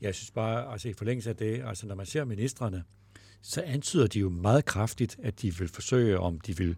[0.00, 2.84] Jeg synes bare, altså i forlængelse af det, altså når man ser ministerne,
[3.42, 6.76] så antyder de jo meget kraftigt, at de vil forsøge, om de vil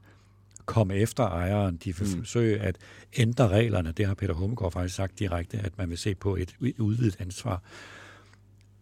[0.67, 1.77] komme efter ejeren.
[1.77, 2.19] De vil mm.
[2.19, 2.79] forsøge at
[3.17, 3.93] ændre reglerne.
[3.93, 7.63] Det har Peter Hummelgaard faktisk sagt direkte, at man vil se på et udvidet ansvar.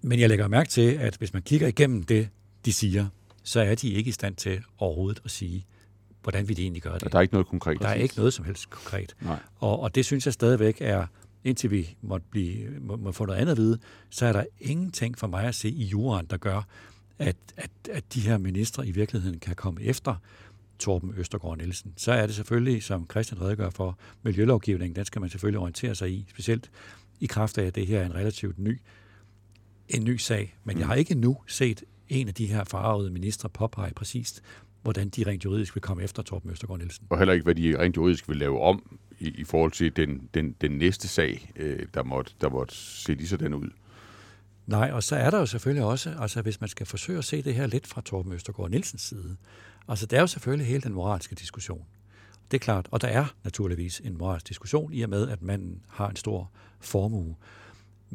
[0.02, 2.28] Men jeg lægger mærke til, at hvis man kigger igennem det,
[2.64, 3.06] de siger,
[3.42, 5.66] så er de ikke i stand til overhovedet at sige,
[6.22, 7.12] hvordan vi de egentlig gøre det.
[7.12, 7.80] der er ikke noget konkret.
[7.80, 9.16] Der er ikke noget som helst konkret.
[9.20, 9.38] Nej.
[9.56, 11.06] Og, og det synes jeg stadigvæk er,
[11.46, 13.78] indtil vi må, blive, må, må få noget andet at vide,
[14.10, 16.62] så er der ingenting for mig at se i jorden, der gør,
[17.18, 20.14] at, at, at de her ministre i virkeligheden kan komme efter
[20.78, 21.92] Torben Østergaard Nielsen.
[21.96, 26.10] Så er det selvfølgelig, som Christian redegør for, miljølovgivningen, den skal man selvfølgelig orientere sig
[26.10, 26.70] i, specielt
[27.20, 28.80] i kraft af, at det her er en relativt ny,
[29.88, 30.56] en ny sag.
[30.64, 34.42] Men jeg har ikke nu set en af de her farvede ministre påpege præcist,
[34.82, 37.06] hvordan de rent juridisk vil komme efter Torben Østergaard Nielsen.
[37.10, 40.28] Og heller ikke, hvad de rent juridisk vil lave om i, i forhold til den,
[40.34, 43.68] den, den næste sag, øh, der, måtte, der måtte se lige sådan ud.
[44.66, 47.42] Nej, og så er der jo selvfølgelig også, altså hvis man skal forsøge at se
[47.42, 49.36] det her lidt fra Torben Østergaard Nielsens side,
[49.88, 51.84] altså der er jo selvfølgelig hele den moralske diskussion.
[52.50, 55.80] Det er klart, og der er naturligvis en moralsk diskussion i og med, at man
[55.88, 56.50] har en stor
[56.80, 57.36] formue.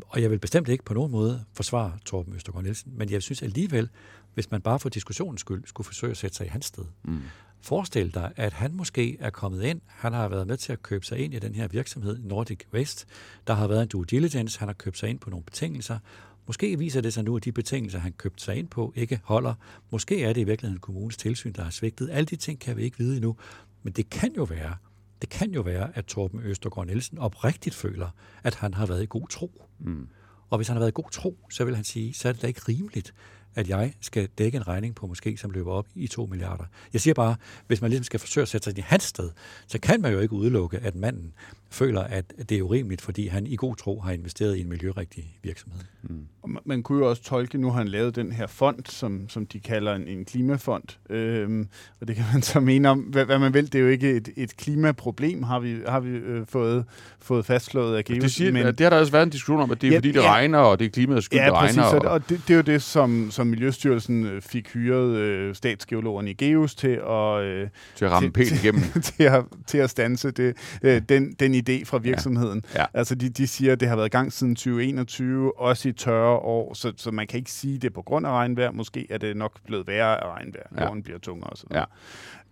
[0.07, 3.41] Og jeg vil bestemt ikke på nogen måde forsvare Torben Østergaard Nielsen, men jeg synes
[3.41, 3.89] alligevel,
[4.33, 6.85] hvis man bare for diskussionens skyld skulle forsøge at sætte sig i hans sted.
[7.03, 7.21] Mm.
[7.61, 11.05] Forestil dig, at han måske er kommet ind, han har været med til at købe
[11.05, 13.05] sig ind i den her virksomhed, Nordic Waste.
[13.47, 15.99] Der har været en due diligence, han har købt sig ind på nogle betingelser.
[16.47, 19.53] Måske viser det sig nu, at de betingelser, han købte sig ind på, ikke holder.
[19.91, 22.09] Måske er det i virkeligheden kommunens tilsyn, der har svigtet.
[22.09, 23.35] Alle de ting kan vi ikke vide endnu.
[23.83, 24.75] Men det kan jo være,
[25.21, 28.09] det kan jo være, at Torben Østergaard Nielsen oprigtigt føler,
[28.43, 29.65] at han har været i god tro.
[29.79, 30.07] Mm.
[30.49, 32.41] Og hvis han har været i god tro, så vil han sige, så er det
[32.41, 33.13] da ikke rimeligt,
[33.55, 36.63] at jeg skal dække en regning på måske, som løber op i 2 milliarder.
[36.93, 37.35] Jeg siger bare,
[37.67, 39.29] hvis man ligesom skal forsøge at sætte sig i hans sted,
[39.67, 41.33] så kan man jo ikke udelukke, at manden
[41.71, 45.39] føler, at det er urimeligt, fordi han i god tro har investeret i en miljørigtig
[45.43, 45.81] virksomhed.
[46.03, 46.25] Mm.
[46.65, 49.59] Man kunne jo også tolke, nu har han lavet den her fond, som, som de
[49.59, 51.67] kalder en, en klimafond, øhm,
[52.01, 53.73] og det kan man så mene om, hvad, hvad man vil.
[53.73, 56.85] Det er jo ikke et, et klimaproblem, har vi, har vi øh, fået,
[57.19, 58.19] fået fastslået af GEOS.
[58.21, 59.97] Det, siger, men, det har der også været en diskussion om, at det er ja,
[59.97, 61.83] fordi, det ja, regner, og det er klimaets skyld, ja, det regner.
[61.83, 66.31] Og, og det, det er jo det, som, som Miljøstyrelsen øh, fik hyret øh, statsgeologerne
[66.31, 67.41] i GEOS til at...
[67.43, 68.83] Øh, til at ramme pænt igennem.
[69.17, 72.65] til, at, til at stanse det, øh, den, den idé fra virksomheden.
[72.75, 72.81] Ja.
[72.81, 72.85] Ja.
[72.93, 76.37] Altså, de, de siger, at det har været i gang siden 2021, også i tørre
[76.37, 78.71] år, så, så man kan ikke sige det på grund af regnvejr.
[78.71, 80.67] Måske er det nok blevet værre af regnvejr.
[80.77, 80.83] Ja.
[80.83, 81.77] Jorden bliver tungere og sådan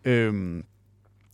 [0.06, 0.12] ja.
[0.12, 0.63] øhm,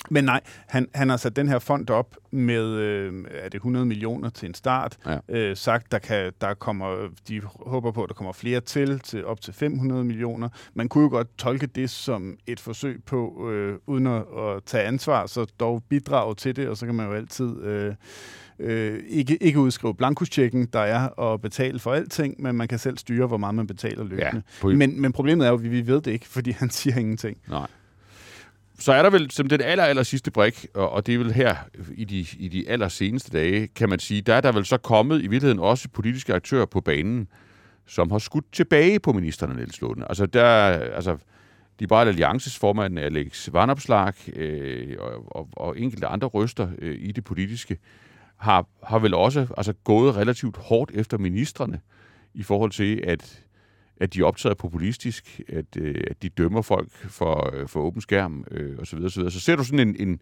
[0.09, 3.85] men nej, han, han har sat den her fond op med, øh, er det 100
[3.85, 5.17] millioner til en start, ja.
[5.29, 9.25] øh, sagt, der, kan, der kommer, de håber på, at der kommer flere til, til
[9.25, 10.49] op til 500 millioner.
[10.73, 14.83] Man kunne jo godt tolke det som et forsøg på, øh, uden at, at tage
[14.83, 17.61] ansvar, så dog bidrage til det, og så kan man jo altid...
[17.61, 17.93] Øh,
[18.59, 22.97] øh, ikke, ikke udskrive blankostjekken, der er at betale for alting, men man kan selv
[22.97, 24.23] styre, hvor meget man betaler løbende.
[24.23, 24.69] Ja, på...
[24.69, 27.37] men, men problemet er jo, at vi, vi ved det ikke, fordi han siger ingenting.
[27.47, 27.67] Nej.
[28.79, 31.33] Så er der vel som den aller, aller sidste brik, og, og det er vel
[31.33, 31.55] her
[31.95, 34.77] i de, i de aller seneste dage, kan man sige, der er der vel så
[34.77, 37.27] kommet i virkeligheden også politiske aktører på banen,
[37.88, 40.05] som har skudt tilbage på ministerne, Niels Lunde.
[40.09, 41.17] Altså, der, altså,
[41.79, 47.23] Liberale Alliances formand Alex Vanopslag øh, og, og, og enkelte andre røster øh, i det
[47.23, 47.77] politiske
[48.38, 51.79] har, har vel også altså, gået relativt hårdt efter ministerne
[52.33, 53.44] i forhold til, at
[53.97, 58.45] at de optræder populistisk, at, øh, at de dømmer folk for, øh, for åben skærm
[58.51, 58.99] øh, osv.
[58.99, 59.29] osv.
[59.29, 60.21] Så ser du sådan en, en,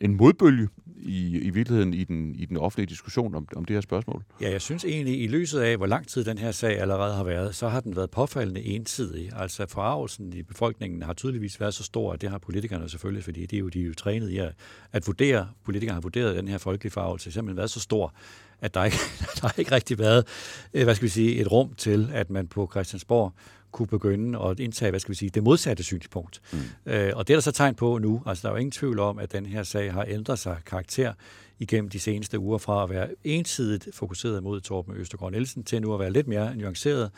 [0.00, 0.68] en modbølge
[1.02, 4.24] i, i virkeligheden i den, i den offentlige diskussion om, om det her spørgsmål?
[4.40, 7.24] Ja, jeg synes egentlig, i lyset af, hvor lang tid den her sag allerede har
[7.24, 9.30] været, så har den været påfaldende ensidig.
[9.36, 13.46] Altså forarvelsen i befolkningen har tydeligvis været så stor, at det har politikerne selvfølgelig, fordi
[13.46, 14.54] det er jo, de er jo trænet i at,
[14.92, 18.14] at vurdere, politikerne har vurderet den her folkelige forarvelse, simpelthen været så stor,
[18.60, 18.96] at der ikke,
[19.42, 20.26] der ikke rigtig været,
[20.74, 23.32] øh, hvad skal vi sige, et rum til, at man på Christiansborg
[23.72, 26.40] kunne begynde at indtage, hvad skal vi sige, det modsatte synspunkt.
[26.52, 26.58] Mm.
[26.92, 28.22] Øh, og det er der så tegn på nu.
[28.26, 31.12] Altså, der er jo ingen tvivl om, at den her sag har ændret sig karakter
[31.58, 35.94] igennem de seneste uger fra at være ensidigt fokuseret mod Torben Østergaard Nielsen til nu
[35.94, 37.10] at være lidt mere nuanceret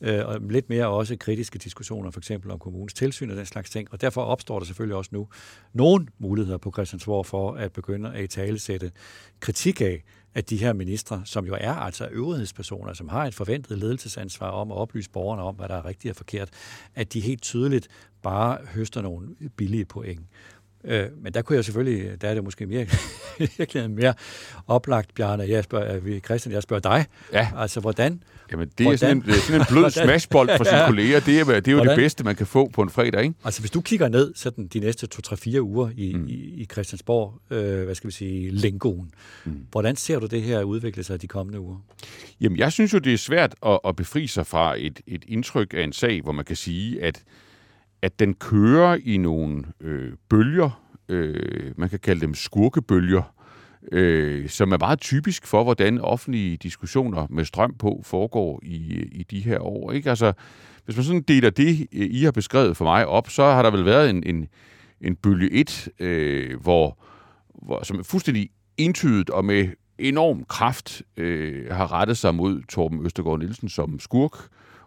[0.00, 3.70] øh, og lidt mere også kritiske diskussioner, for eksempel om kommunens tilsyn og den slags
[3.70, 3.88] ting.
[3.92, 5.28] Og derfor opstår der selvfølgelig også nu
[5.72, 8.92] nogle muligheder på Christiansborg for at begynde at i talesætte
[9.40, 10.04] kritik af,
[10.38, 14.72] at de her ministre, som jo er altså øvrighedspersoner, som har et forventet ledelsesansvar om
[14.72, 16.48] at oplyse borgerne om, hvad der er rigtigt og forkert,
[16.94, 17.88] at de helt tydeligt
[18.22, 20.20] bare høster nogle billige point.
[20.84, 22.86] Øh, men der kunne jeg selvfølgelig, der er det måske mere,
[23.58, 24.14] virkelig mere
[24.66, 27.06] oplagt, Bjarne, jeg spørger, Christian, jeg spørger dig.
[27.32, 27.48] Ja.
[27.56, 28.22] Altså, hvordan?
[28.52, 30.86] Jamen, det er, sådan en, det er sådan en blød smashbold for sine ja.
[30.86, 31.20] kolleger.
[31.20, 31.90] Det er, det er jo hvordan?
[31.90, 33.34] det bedste, man kan få på en fredag, ikke?
[33.44, 36.26] Altså, hvis du kigger ned sådan de næste 2-3-4 uger i, mm.
[36.28, 39.10] i, i Christiansborg, øh, hvad skal vi sige, lingoen,
[39.44, 39.52] mm.
[39.70, 41.76] hvordan ser du det her udvikle sig de kommende uger?
[42.40, 45.74] Jamen, jeg synes jo, det er svært at, at befri sig fra et, et indtryk
[45.74, 47.22] af en sag, hvor man kan sige, at
[48.02, 53.34] at den kører i nogle øh, bølger, øh, man kan kalde dem skurkebølger,
[53.92, 59.22] øh, som er meget typisk for, hvordan offentlige diskussioner med strøm på foregår i, i
[59.22, 59.92] de her år.
[59.92, 60.10] Ikke?
[60.10, 60.32] Altså,
[60.84, 63.70] hvis man sådan deler det, øh, I har beskrevet for mig op, så har der
[63.70, 64.48] vel været en, en,
[65.00, 66.98] en bølge 1, øh, hvor,
[67.62, 73.06] hvor, som er fuldstændig entydigt og med enorm kraft øh, har rettet sig mod Torben
[73.06, 74.38] Østergaard Nielsen som skurk,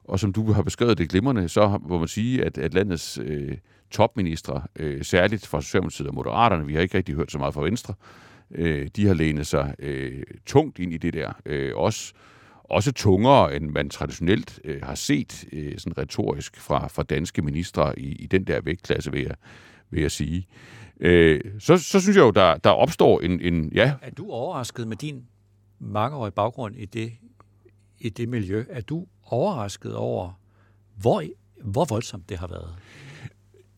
[0.04, 3.58] Og som du har beskrevet det glimrende, så må man sige, at, at landets øh,
[3.92, 7.62] topministre, øh, særligt fra Socialdemokratiet og Moderaterne, vi har ikke rigtig hørt så meget fra
[7.62, 11.34] Venstre, øh, Øh, de har lænet sig øh, tungt ind i det der.
[11.46, 12.14] Øh, også,
[12.64, 18.00] også tungere, end man traditionelt øh, har set øh, sådan retorisk fra, fra danske ministre
[18.00, 19.36] i, i den der vægtklasse, vil jeg,
[19.90, 20.48] vil jeg sige.
[21.00, 23.72] Øh, så, så synes jeg jo, der, der opstår en, en...
[23.74, 23.94] Ja.
[24.02, 25.26] Er du overrasket med din
[25.80, 27.12] mangeårige baggrund i det,
[28.00, 28.66] i det miljø?
[28.70, 30.40] Er du overrasket over,
[30.96, 31.24] hvor,
[31.64, 32.76] hvor voldsomt det har været?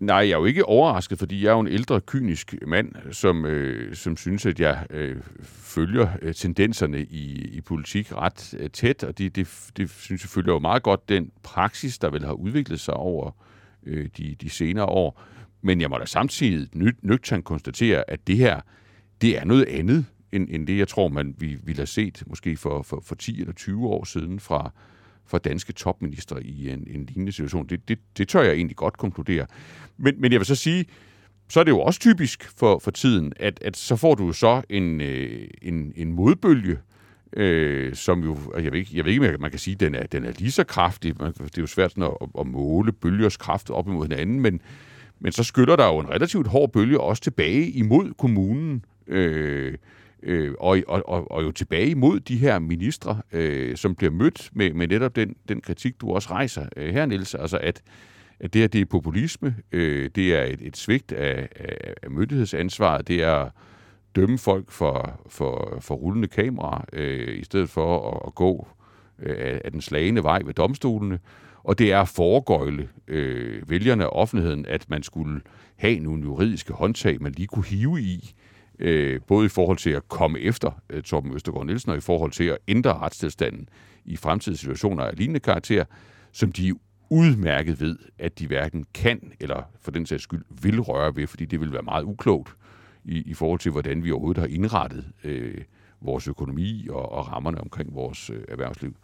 [0.05, 3.45] Nej, jeg er jo ikke overrasket, fordi jeg er jo en ældre, kynisk mand, som,
[3.45, 9.03] øh, som synes, at jeg øh, følger øh, tendenserne i, i politik ret øh, tæt,
[9.03, 12.33] og det, det, det synes jeg følger jo meget godt den praksis, der vel har
[12.33, 13.31] udviklet sig over
[13.83, 15.21] øh, de, de senere år.
[15.61, 16.69] Men jeg må da samtidig
[17.01, 18.61] nøgternt konstatere, at det her,
[19.21, 22.57] det er noget andet, end, end det, jeg tror, man vi ville have set måske
[22.57, 24.71] for, for, for 10 eller 20 år siden fra,
[25.25, 27.67] for danske topminister i en, en lignende situation.
[27.67, 29.45] Det, det, det tør jeg egentlig godt konkludere.
[29.97, 30.85] Men, men jeg vil så sige,
[31.49, 34.61] så er det jo også typisk for, for tiden, at, at så får du så
[34.69, 36.77] en, øh, en, en modbølge,
[37.33, 39.95] øh, som jo, jeg ved ikke, jeg ved ikke, om man kan sige, at den
[39.95, 41.19] er, den er lige så kraftig.
[41.19, 44.61] Det er jo svært sådan at, at måle bølgers kraft op imod hinanden, men,
[45.19, 48.85] men så skyller der jo en relativt hård bølge også tilbage imod kommunen.
[49.07, 49.73] Øh,
[50.23, 54.49] øh, og, og, og, og jo tilbage imod de her ministre, øh, som bliver mødt
[54.53, 57.81] med, med netop den, den kritik, du også rejser øh, her, Niels, altså at,
[58.39, 62.11] at det her det er populisme, øh, det er et, et svigt af, af, af
[62.11, 63.51] myndighedsansvaret, det er at
[64.15, 68.67] dømme folk for, for, for rullende kamera, øh, i stedet for at, at gå
[69.19, 71.19] øh, af den slagende vej ved domstolene,
[71.63, 75.41] og det er at foregøjle øh, vælgerne og offentligheden, at man skulle
[75.75, 78.33] have nogle juridiske håndtag, man lige kunne hive i,
[78.79, 82.31] øh, både i forhold til at komme efter øh, Torben Østergaard Nielsen, og i forhold
[82.31, 83.69] til at ændre retstilstanden
[84.05, 85.85] i fremtidige situationer af lignende karakter,
[86.31, 86.73] som de
[87.09, 91.45] udmærket ved, at de hverken kan, eller for den sags skyld vil røre ved, fordi
[91.45, 92.55] det vil være meget uklogt
[93.03, 95.61] i, i forhold til, hvordan vi overhovedet har indrettet øh,
[96.01, 98.95] vores økonomi og, og rammerne omkring vores øh, erhvervsliv.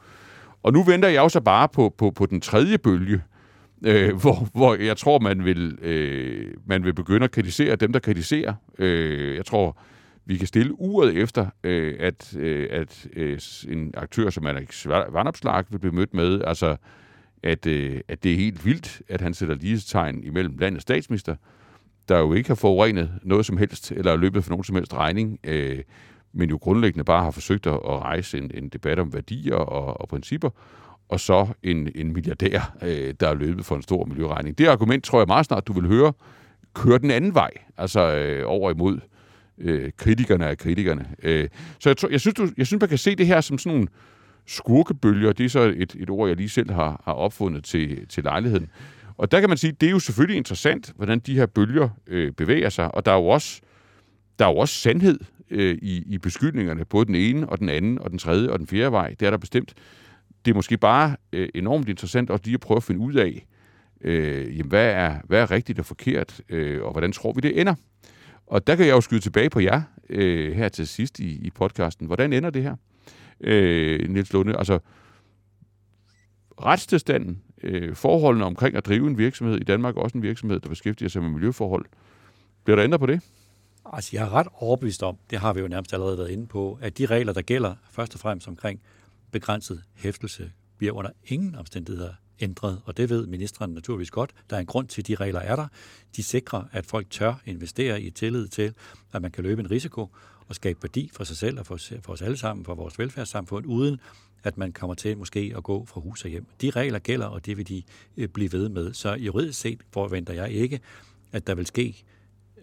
[0.64, 3.39] Og nu venter jeg også bare på, på, på den tredje bølge, øh,
[3.86, 8.00] Øh, hvor, hvor jeg tror, man vil, øh, man vil begynde at kritisere dem, der
[8.00, 8.54] kritiserer.
[8.80, 9.78] Øh, jeg tror,
[10.26, 15.64] vi kan stille uret efter, øh, at, øh, at øh, en aktør som Alex Vandopslag
[15.70, 16.76] vil blive mødt med, altså
[17.44, 21.36] at, øh, at det er helt vildt, at han sætter lighedstegn imellem landets statsminister,
[22.10, 25.40] der jo ikke har forurenet noget som helst, eller løbet for nogen som helst regning,
[25.44, 25.80] øh,
[26.34, 30.02] men jo grundlæggende bare har forsøgt at, at rejse en, en debat om værdier og,
[30.02, 30.50] og principper,
[31.10, 34.58] og så en, en milliardær, øh, der er løbet for en stor miljøregning.
[34.58, 36.14] Det argument tror jeg meget snart, du vil høre,
[36.74, 39.00] kører den anden vej, altså øh, over imod
[39.58, 41.06] øh, kritikerne af kritikerne.
[41.24, 43.58] Øh, så jeg, tror, jeg, synes, du, jeg synes, man kan se det her som
[43.58, 43.88] sådan nogle
[44.48, 45.34] skurkebølger.
[45.34, 48.70] Det er så et, et ord, jeg lige selv har, har opfundet til, til lejligheden.
[49.18, 52.32] Og der kan man sige, det er jo selvfølgelig interessant, hvordan de her bølger øh,
[52.32, 53.62] bevæger sig, og der er jo også,
[54.40, 55.20] der er jo også sandhed
[55.52, 58.68] øh, i, i beskyldningerne, både den ene og den anden og den tredje og den
[58.68, 59.16] fjerde vej.
[59.20, 59.74] Det er der bestemt
[60.46, 63.46] det er måske bare øh, enormt interessant også lige at prøve at finde ud af,
[64.02, 67.62] øh, jamen, hvad, er, hvad er rigtigt og forkert, øh, og hvordan tror vi, det
[67.62, 67.76] ender.
[68.48, 71.50] Og der kan jeg jo skyde tilbage på jer øh, her til sidst i, i
[71.50, 72.08] podcasten.
[72.08, 72.76] Hvordan ender det her,
[73.42, 74.58] øh, Niels Lunde?
[74.58, 74.80] Altså,
[76.62, 81.10] retstilstanden, øh, forholdene omkring at drive en virksomhed i Danmark, også en virksomhed, der beskæftiger
[81.10, 81.86] sig med miljøforhold.
[82.64, 83.22] Bliver der ændret på det?
[83.94, 86.80] Altså, jeg er ret overbevist om, det har vi jo nærmest allerede været inde på,
[86.82, 88.82] at de regler, der gælder først og fremmest omkring
[89.32, 94.32] begrænset hæftelse bliver under ingen omstændigheder ændret, og det ved ministeren naturligvis godt.
[94.50, 95.68] Der er en grund til, at de regler er der.
[96.16, 98.74] De sikrer, at folk tør investere i tillid til,
[99.14, 100.10] at man kan løbe en risiko
[100.48, 103.66] og skabe værdi for sig selv og for, for os alle sammen, for vores velfærdssamfund,
[103.66, 104.00] uden
[104.44, 106.46] at man kommer til måske at gå fra hus og hjem.
[106.62, 107.84] De regler gælder, og det vil de
[108.18, 108.94] øh, blive ved med.
[108.94, 110.80] Så juridisk set forventer jeg ikke,
[111.32, 112.04] at der vil ske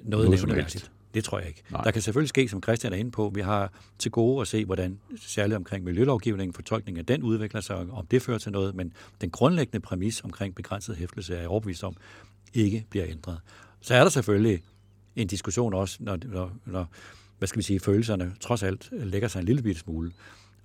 [0.03, 0.91] noget, noget nævneværdigt.
[1.17, 1.63] Det tror jeg ikke.
[1.71, 1.83] Nej.
[1.85, 4.65] Der kan selvfølgelig ske, som Christian er inde på, vi har til gode at se,
[4.65, 8.93] hvordan særligt omkring miljølovgivningen, fortolkningen af den udvikler sig, om det fører til noget, men
[9.21, 11.97] den grundlæggende præmis omkring begrænset hæftelse er jeg overbevist om,
[12.55, 13.41] ikke bliver ændret.
[13.81, 14.63] Så er der selvfølgelig
[15.17, 16.87] en diskussion også, når, når, når
[17.39, 20.13] hvad skal vi sige, følelserne trods alt lægger sig en lille bitte smule.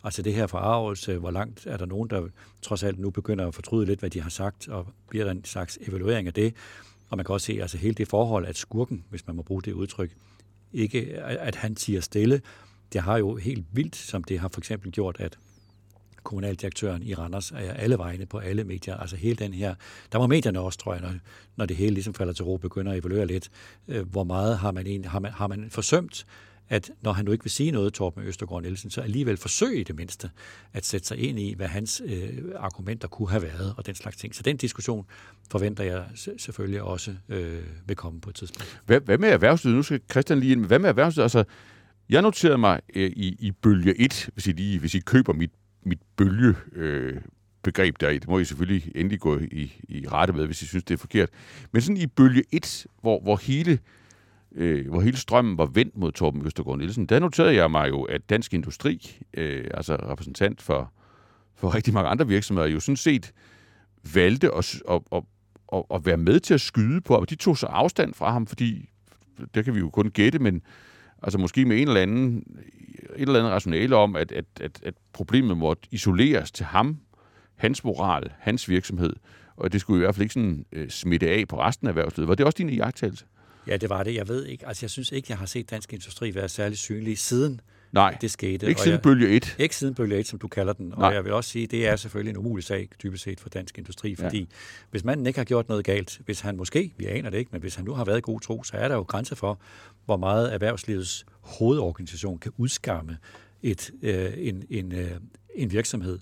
[0.04, 2.28] Altså det her forarvelse, hvor langt er der nogen, der
[2.62, 5.46] trods alt nu begynder at fortryde lidt, hvad de har sagt, og bliver der en
[5.46, 6.56] slags evaluering af det.
[7.10, 9.62] Og man kan også se altså hele det forhold, at skurken, hvis man må bruge
[9.62, 10.12] det udtryk,
[10.74, 12.42] ikke, at han siger stille.
[12.94, 15.38] Det har jo helt vildt, som det har for eksempel gjort, at
[16.24, 18.98] kommunaldirektøren i Randers er alle vegne på alle medier.
[18.98, 19.76] Altså hele den her,
[20.12, 21.14] der må medierne også, tror jeg, når,
[21.56, 23.50] når det hele ligesom falder til ro, begynder at evaluere lidt,
[23.88, 26.26] øh, hvor meget har man, egentlig, har man, har man forsømt
[26.72, 29.84] at når han nu ikke vil sige noget, Torben Østergaard Nielsen, så alligevel forsøge i
[29.84, 30.30] det mindste
[30.74, 34.18] at sætte sig ind i, hvad hans øh, argumenter kunne have været, og den slags
[34.18, 34.36] ting.
[34.36, 35.06] Så den diskussion
[35.52, 36.06] forventer jeg
[36.38, 38.82] selvfølgelig også øh, vil komme på et tidspunkt.
[38.86, 39.76] Hvad, hvad med erhvervslivet?
[39.76, 40.66] Nu skal Christian lige ind.
[40.66, 41.26] Hvad med erhvervslivet?
[41.26, 41.44] Altså,
[42.10, 45.52] jeg noterede mig øh, i, i bølge 1, hvis I, lige, hvis I køber mit,
[45.84, 47.22] mit bølge øh,
[47.64, 48.10] begreb der.
[48.10, 50.98] Det må I selvfølgelig endelig gå i, i rette med, hvis I synes, det er
[50.98, 51.30] forkert.
[51.72, 53.78] Men sådan i bølge 1, hvor, hvor hele øh,
[54.56, 58.02] Øh, hvor hele strømmen var vendt mod Torben Østergaard Nielsen, der noterede jeg mig jo,
[58.04, 60.92] at Dansk Industri, øh, altså repræsentant for,
[61.56, 63.34] for rigtig mange andre virksomheder, jo sådan set
[64.14, 65.24] valgte at, at, at,
[65.74, 67.26] at, at være med til at skyde på, ham.
[67.26, 68.90] de tog så afstand fra ham, fordi,
[69.56, 70.62] der kan vi jo kun gætte, men
[71.24, 72.44] altså måske med en eller anden,
[73.16, 76.98] et eller andet rationale om, at, at, at, at problemet måtte isoleres til ham,
[77.56, 79.14] hans moral, hans virksomhed,
[79.56, 82.28] og det skulle i hvert fald ikke sådan øh, smitte af på resten af erhvervslivet.
[82.28, 83.26] Var det også din iagttagelse?
[83.68, 84.16] Ja, det var det.
[84.16, 84.68] Jeg ved ikke.
[84.68, 88.32] Altså, jeg synes ikke, jeg har set dansk industri være særlig synlig siden Nej, det
[88.32, 88.68] skete.
[88.68, 89.56] ikke siden jeg, bølge 1.
[89.60, 90.94] Ikke siden bølge 1, som du kalder den.
[90.98, 91.08] Nej.
[91.08, 93.78] Og jeg vil også sige, det er selvfølgelig en umulig sag, dybest set for dansk
[93.78, 94.46] industri, fordi ja.
[94.92, 97.62] hvis manden ikke har gjort noget galt, hvis han måske, vi aner det ikke, men
[97.62, 99.60] hvis han nu har været i god tro, så er der jo grænser for,
[100.06, 103.18] hvor meget erhvervslivets hovedorganisation kan udskamme
[103.64, 105.12] et, øh, en, en, øh,
[105.56, 106.20] en virksomhed.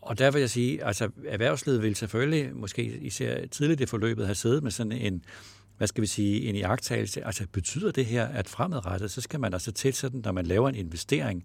[0.00, 4.34] Og der vil jeg sige, altså erhvervslivet vil selvfølgelig, måske især tidligt i forløbet, have
[4.34, 5.24] siddet med sådan en,
[5.78, 7.26] hvad skal vi sige, en iagtagelse.
[7.26, 10.68] Altså betyder det her, at fremadrettet, så skal man altså til sådan, når man laver
[10.68, 11.44] en investering,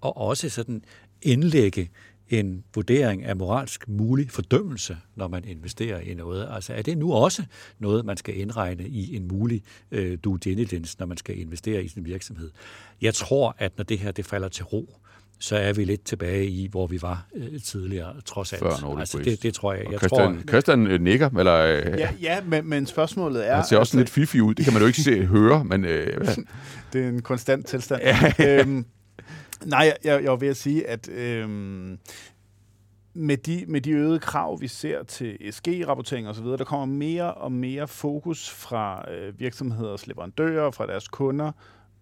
[0.00, 0.82] og også sådan
[1.22, 1.90] indlægge
[2.28, 6.48] en vurdering af moralsk mulig fordømmelse, når man investerer i noget.
[6.50, 7.44] Altså er det nu også
[7.78, 11.88] noget, man skal indregne i en mulig øh, due diligence, når man skal investere i
[11.88, 12.50] sin virksomhed?
[13.00, 15.00] Jeg tror, at når det her det falder til ro,
[15.38, 18.62] så er vi lidt tilbage i, hvor vi var øh, tidligere, trods alt.
[18.62, 19.90] Før Nordic altså, det, det tror jeg.
[19.90, 21.54] jeg Christian, tror, Christian øh, nikker, eller...
[21.54, 23.54] Øh, ja, ja men, men spørgsmålet er...
[23.54, 25.84] Han ser også altså, lidt fifi ud, det kan man jo ikke se, høre, men...
[25.84, 26.26] Øh,
[26.92, 28.02] det er en konstant tilstand.
[28.48, 28.84] øhm,
[29.64, 31.98] nej, jeg, jeg var ved at sige, at øhm,
[33.14, 37.52] med de, med de øgede krav, vi ser til SG-rapportering osv., der kommer mere og
[37.52, 41.52] mere fokus fra øh, virksomheders leverandører, fra deres kunder,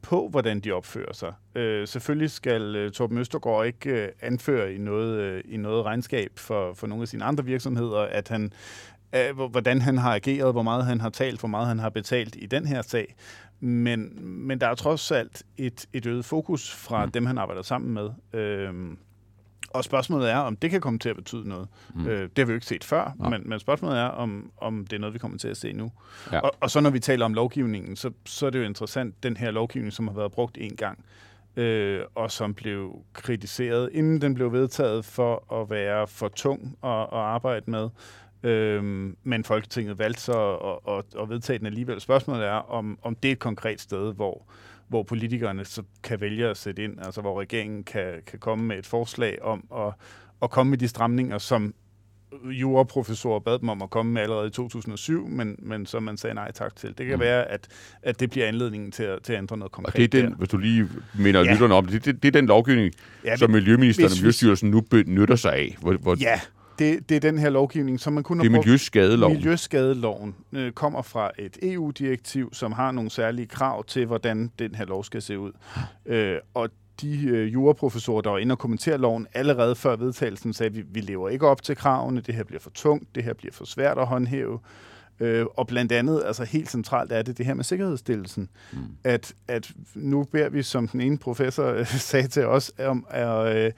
[0.05, 1.33] på, hvordan de opfører sig.
[1.55, 6.33] Øh, selvfølgelig skal øh, Torben Østergaard ikke øh, anføre i noget, øh, i noget regnskab
[6.37, 8.53] for, for nogle af sine andre virksomheder, at han,
[9.15, 12.37] øh, hvordan han har ageret, hvor meget han har talt, hvor meget han har betalt
[12.39, 13.15] i den her sag.
[13.61, 17.13] Men, men der er trods alt et, et øget fokus fra mm.
[17.13, 18.11] dem, han arbejder sammen med.
[18.41, 18.75] Øh,
[19.75, 21.69] og spørgsmålet er, om det kan komme til at betyde noget.
[21.95, 22.07] Mm.
[22.07, 23.29] Øh, det har vi jo ikke set før, ja.
[23.29, 25.93] men, men spørgsmålet er, om, om det er noget, vi kommer til at se nu.
[26.33, 26.41] Ja.
[26.41, 29.37] Og, og så når vi taler om lovgivningen, så, så er det jo interessant, den
[29.37, 31.05] her lovgivning, som har været brugt en gang,
[31.57, 36.91] øh, og som blev kritiseret, inden den blev vedtaget for at være for tung at,
[36.91, 37.89] at arbejde med.
[38.43, 42.01] Øhm, men Folketinget valgte så at, at, at vedtage den alligevel.
[42.01, 44.47] Spørgsmålet er, om, om det er et konkret sted, hvor,
[44.89, 48.79] hvor politikerne så kan vælge at sætte ind, altså hvor regeringen kan, kan komme med
[48.79, 49.93] et forslag om at,
[50.43, 51.75] at komme med de stramninger, som
[52.45, 56.35] juraprofessorer bad dem om at komme med allerede i 2007, men, men som man sagde
[56.35, 56.89] nej tak til.
[56.99, 57.21] Det kan mm.
[57.21, 57.69] være, at,
[58.03, 59.95] at det bliver anledningen til at, til at ændre noget konkret.
[59.95, 60.37] Og det er den, der.
[60.37, 61.53] hvis du lige minder ja.
[61.53, 62.95] lytterne om, det, det, det er den lovgivning,
[63.25, 65.77] ja, som Miljøministeren og Miljøstyrelsen nu benytter sig af.
[65.81, 66.41] Hvor, hvor ja,
[66.79, 68.65] det, det er den her lovgivning, som man kunne have brugt.
[68.65, 69.37] Det er miljøskadeloven.
[69.37, 74.85] Miljøskadeloven øh, kommer fra et EU-direktiv, som har nogle særlige krav til, hvordan den her
[74.85, 75.53] lov skal se ud.
[76.07, 80.69] Øh, og de øh, juraprofessorer, der var inde og kommentere loven allerede før vedtagelsen, sagde,
[80.69, 83.35] at vi, vi lever ikke op til kravene, det her bliver for tungt, det her
[83.35, 84.59] bliver for svært at håndhæve.
[85.21, 88.49] Øh, og blandt andet, altså helt centralt er det det her med sikkerhedsstillelsen.
[88.73, 88.79] Mm.
[89.05, 93.57] At, at nu beder vi, som den ene professor øh, sagde til os, om at,
[93.57, 93.73] øh,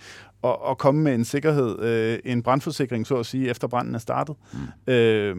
[0.45, 3.99] at, at komme med en sikkerhed, øh, en brandforsikring, så at sige, efter branden er
[3.99, 4.37] startet.
[4.53, 4.93] Mm.
[4.93, 5.37] Øh,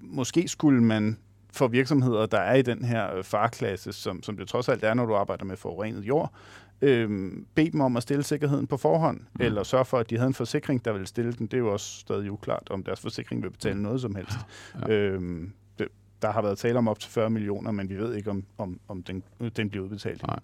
[0.00, 1.18] måske skulle man
[1.52, 5.06] for virksomheder, der er i den her farklasse, som, som det trods alt er, når
[5.06, 6.32] du arbejder med forurenet jord,
[6.82, 9.44] øh, bede dem om at stille sikkerheden på forhånd, mm.
[9.44, 11.46] eller sørge for, at de havde en forsikring, der ville stille den.
[11.46, 13.80] Det er jo også stadig uklart, om deres forsikring vil betale mm.
[13.80, 14.38] noget som helst.
[14.88, 14.94] Ja.
[14.94, 15.48] Øh,
[16.22, 18.80] der har været tale om op til 40 millioner, men vi ved ikke, om, om,
[18.88, 19.22] om den,
[19.56, 20.26] den bliver udbetalt.
[20.26, 20.38] Nej.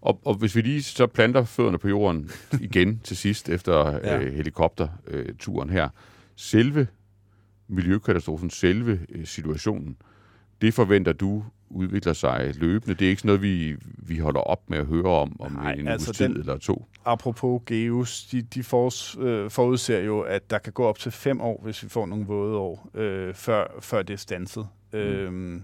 [0.00, 2.30] Og, og hvis vi lige så planter fødderne på jorden
[2.60, 4.18] igen til sidst efter ja.
[4.18, 5.88] øh, helikopterturen her.
[6.36, 6.86] Selve
[7.68, 9.96] miljøkatastrofen, selve øh, situationen,
[10.60, 12.94] det forventer du udvikler sig løbende.
[12.94, 15.72] Det er ikke sådan noget, vi, vi holder op med at høre om om Nej,
[15.72, 16.86] en altså tid den, eller to.
[17.04, 21.40] Apropos Geus, de, de for, øh, forudser jo, at der kan gå op til fem
[21.40, 24.68] år, hvis vi får nogle våde år, øh, før, før det er stanset.
[24.92, 24.98] Mm.
[24.98, 25.62] Øhm,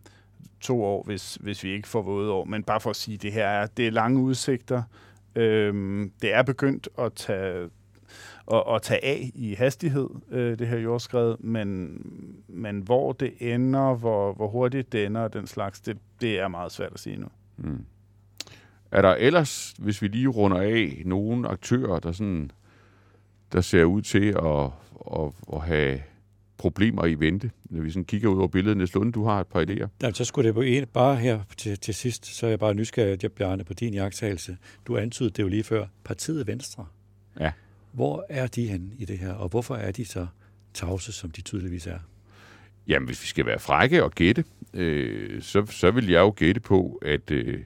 [0.64, 2.44] to år, hvis, hvis vi ikke får våde år.
[2.44, 4.82] Men bare for at sige, det her er, det er lange udsigter.
[5.36, 7.70] Øhm, det er begyndt at tage,
[8.52, 11.98] at, at tage af i hastighed, øh, det her jordskred, men,
[12.48, 16.48] men hvor det ender, hvor, hvor hurtigt det ender og den slags, det, det er
[16.48, 17.26] meget svært at sige nu.
[17.56, 17.84] Mm.
[18.90, 22.50] Er der ellers, hvis vi lige runder af, nogle aktører, der sådan
[23.52, 24.70] der ser ud til at,
[25.18, 26.00] at, at have
[26.58, 28.76] problemer i vente, når vi sådan kigger ud over billedet.
[28.76, 29.88] Niels Lunde, du har et par idéer.
[30.02, 32.74] Ja, så skulle det på en, bare her til, til sidst, så er jeg bare
[32.74, 34.56] nysgerrig, at jeg bliver på din jagttagelse.
[34.86, 35.86] Du antydede det jo lige før.
[36.04, 36.86] Partiet Venstre.
[37.40, 37.52] Ja.
[37.92, 40.26] Hvor er de henne i det her, og hvorfor er de så
[40.74, 41.98] tavse, som de tydeligvis er?
[42.88, 44.44] Jamen, hvis vi skal være frække og gætte,
[44.74, 47.60] øh, så, så vil jeg jo gætte på, at, øh,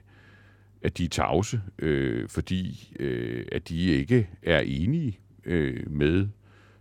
[0.81, 6.27] at de er tavse, øh, fordi øh, at de ikke er enige øh, med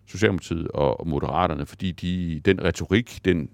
[0.09, 3.51] Socialdemokratiet og, Moderaterne, fordi de, den retorik, den,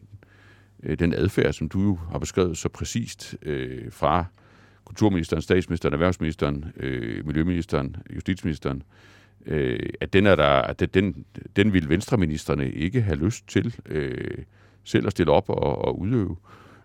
[0.82, 4.24] øh, den adfærd, som du har beskrevet så præcist øh, fra
[4.84, 8.82] kulturministeren, statsministeren, erhvervsministeren, øh, miljøministeren, justitsministeren,
[9.46, 11.24] øh, at den er der, at den,
[11.56, 14.38] den vil venstreministerne ikke have lyst til øh,
[14.84, 16.36] selv at stille op og, og udøve.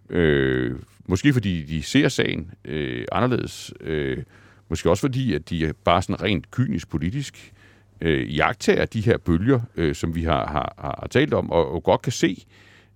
[0.10, 3.74] Øh, måske fordi de ser sagen øh, anderledes.
[3.82, 4.24] Øh,
[4.70, 7.54] måske også fordi, at de er bare sådan rent kynisk politisk
[8.02, 11.84] øh, jagtager de her bølger, øh, som vi har, har, har talt om, og, og
[11.84, 12.46] godt kan se,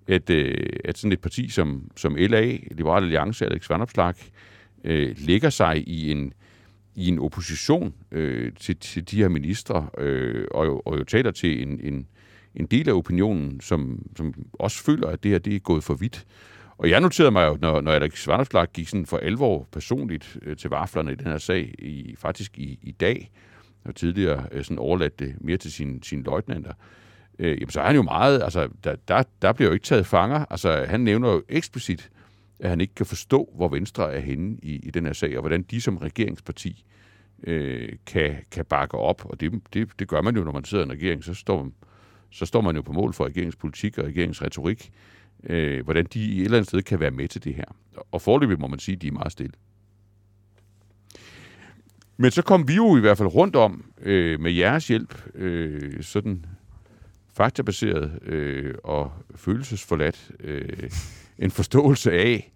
[0.07, 4.13] at, øh, at sådan et parti som, som LA, Liberale Alliance, Alex Vanopslag,
[4.83, 6.33] øh, lægger sig i en,
[6.95, 11.61] i en opposition øh, til, til de her ministre, øh, og, og jo taler til
[11.61, 12.07] en, en,
[12.55, 15.93] en del af opinionen, som, som også føler, at det her det er gået for
[15.93, 16.25] vidt.
[16.77, 20.57] Og jeg noterede mig jo, når, når Alex Vanopslag gik sådan for alvor personligt øh,
[20.57, 23.31] til vaflerne i den her sag, i, faktisk i, i dag,
[23.85, 26.73] og tidligere øh, sådan overladt det mere til sine, sine løjtnanter,
[27.39, 30.05] øh, jamen så er han jo meget, altså der, der, der bliver jo ikke taget
[30.05, 30.45] fanger.
[30.49, 32.11] Altså han nævner jo eksplicit,
[32.59, 35.41] at han ikke kan forstå, hvor Venstre er henne i, i den her sag, og
[35.41, 36.85] hvordan de som regeringsparti
[37.43, 39.25] øh, kan, kan bakke op.
[39.25, 41.69] Og det, det, det gør man jo, når man sidder i en regering, så står,
[42.31, 44.91] så står man jo på mål for regeringspolitik og regeringsretorik,
[45.43, 47.65] øh, hvordan de i et eller andet sted kan være med til det her.
[48.11, 49.53] Og forløbig må man sige, at de er meget stille.
[52.17, 56.03] Men så kom vi jo i hvert fald rundt om øh, med jeres hjælp, øh,
[56.03, 56.45] sådan
[57.33, 60.89] faktabaseret øh, og følelsesforladt, øh,
[61.39, 62.53] en forståelse af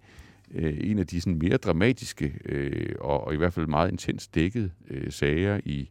[0.54, 4.28] øh, en af de sådan mere dramatiske øh, og, og i hvert fald meget intens
[4.28, 5.90] dækket øh, sager i,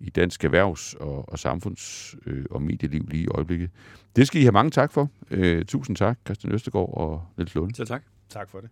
[0.00, 3.70] i dansk erhvervs- og, og samfunds- øh, og medieliv lige i øjeblikket.
[4.16, 5.10] Det skal I have mange tak for.
[5.30, 7.74] Øh, tusind tak, Christian Østergaard og Niels Lund.
[7.74, 8.02] Så tak.
[8.28, 8.70] Tak for det.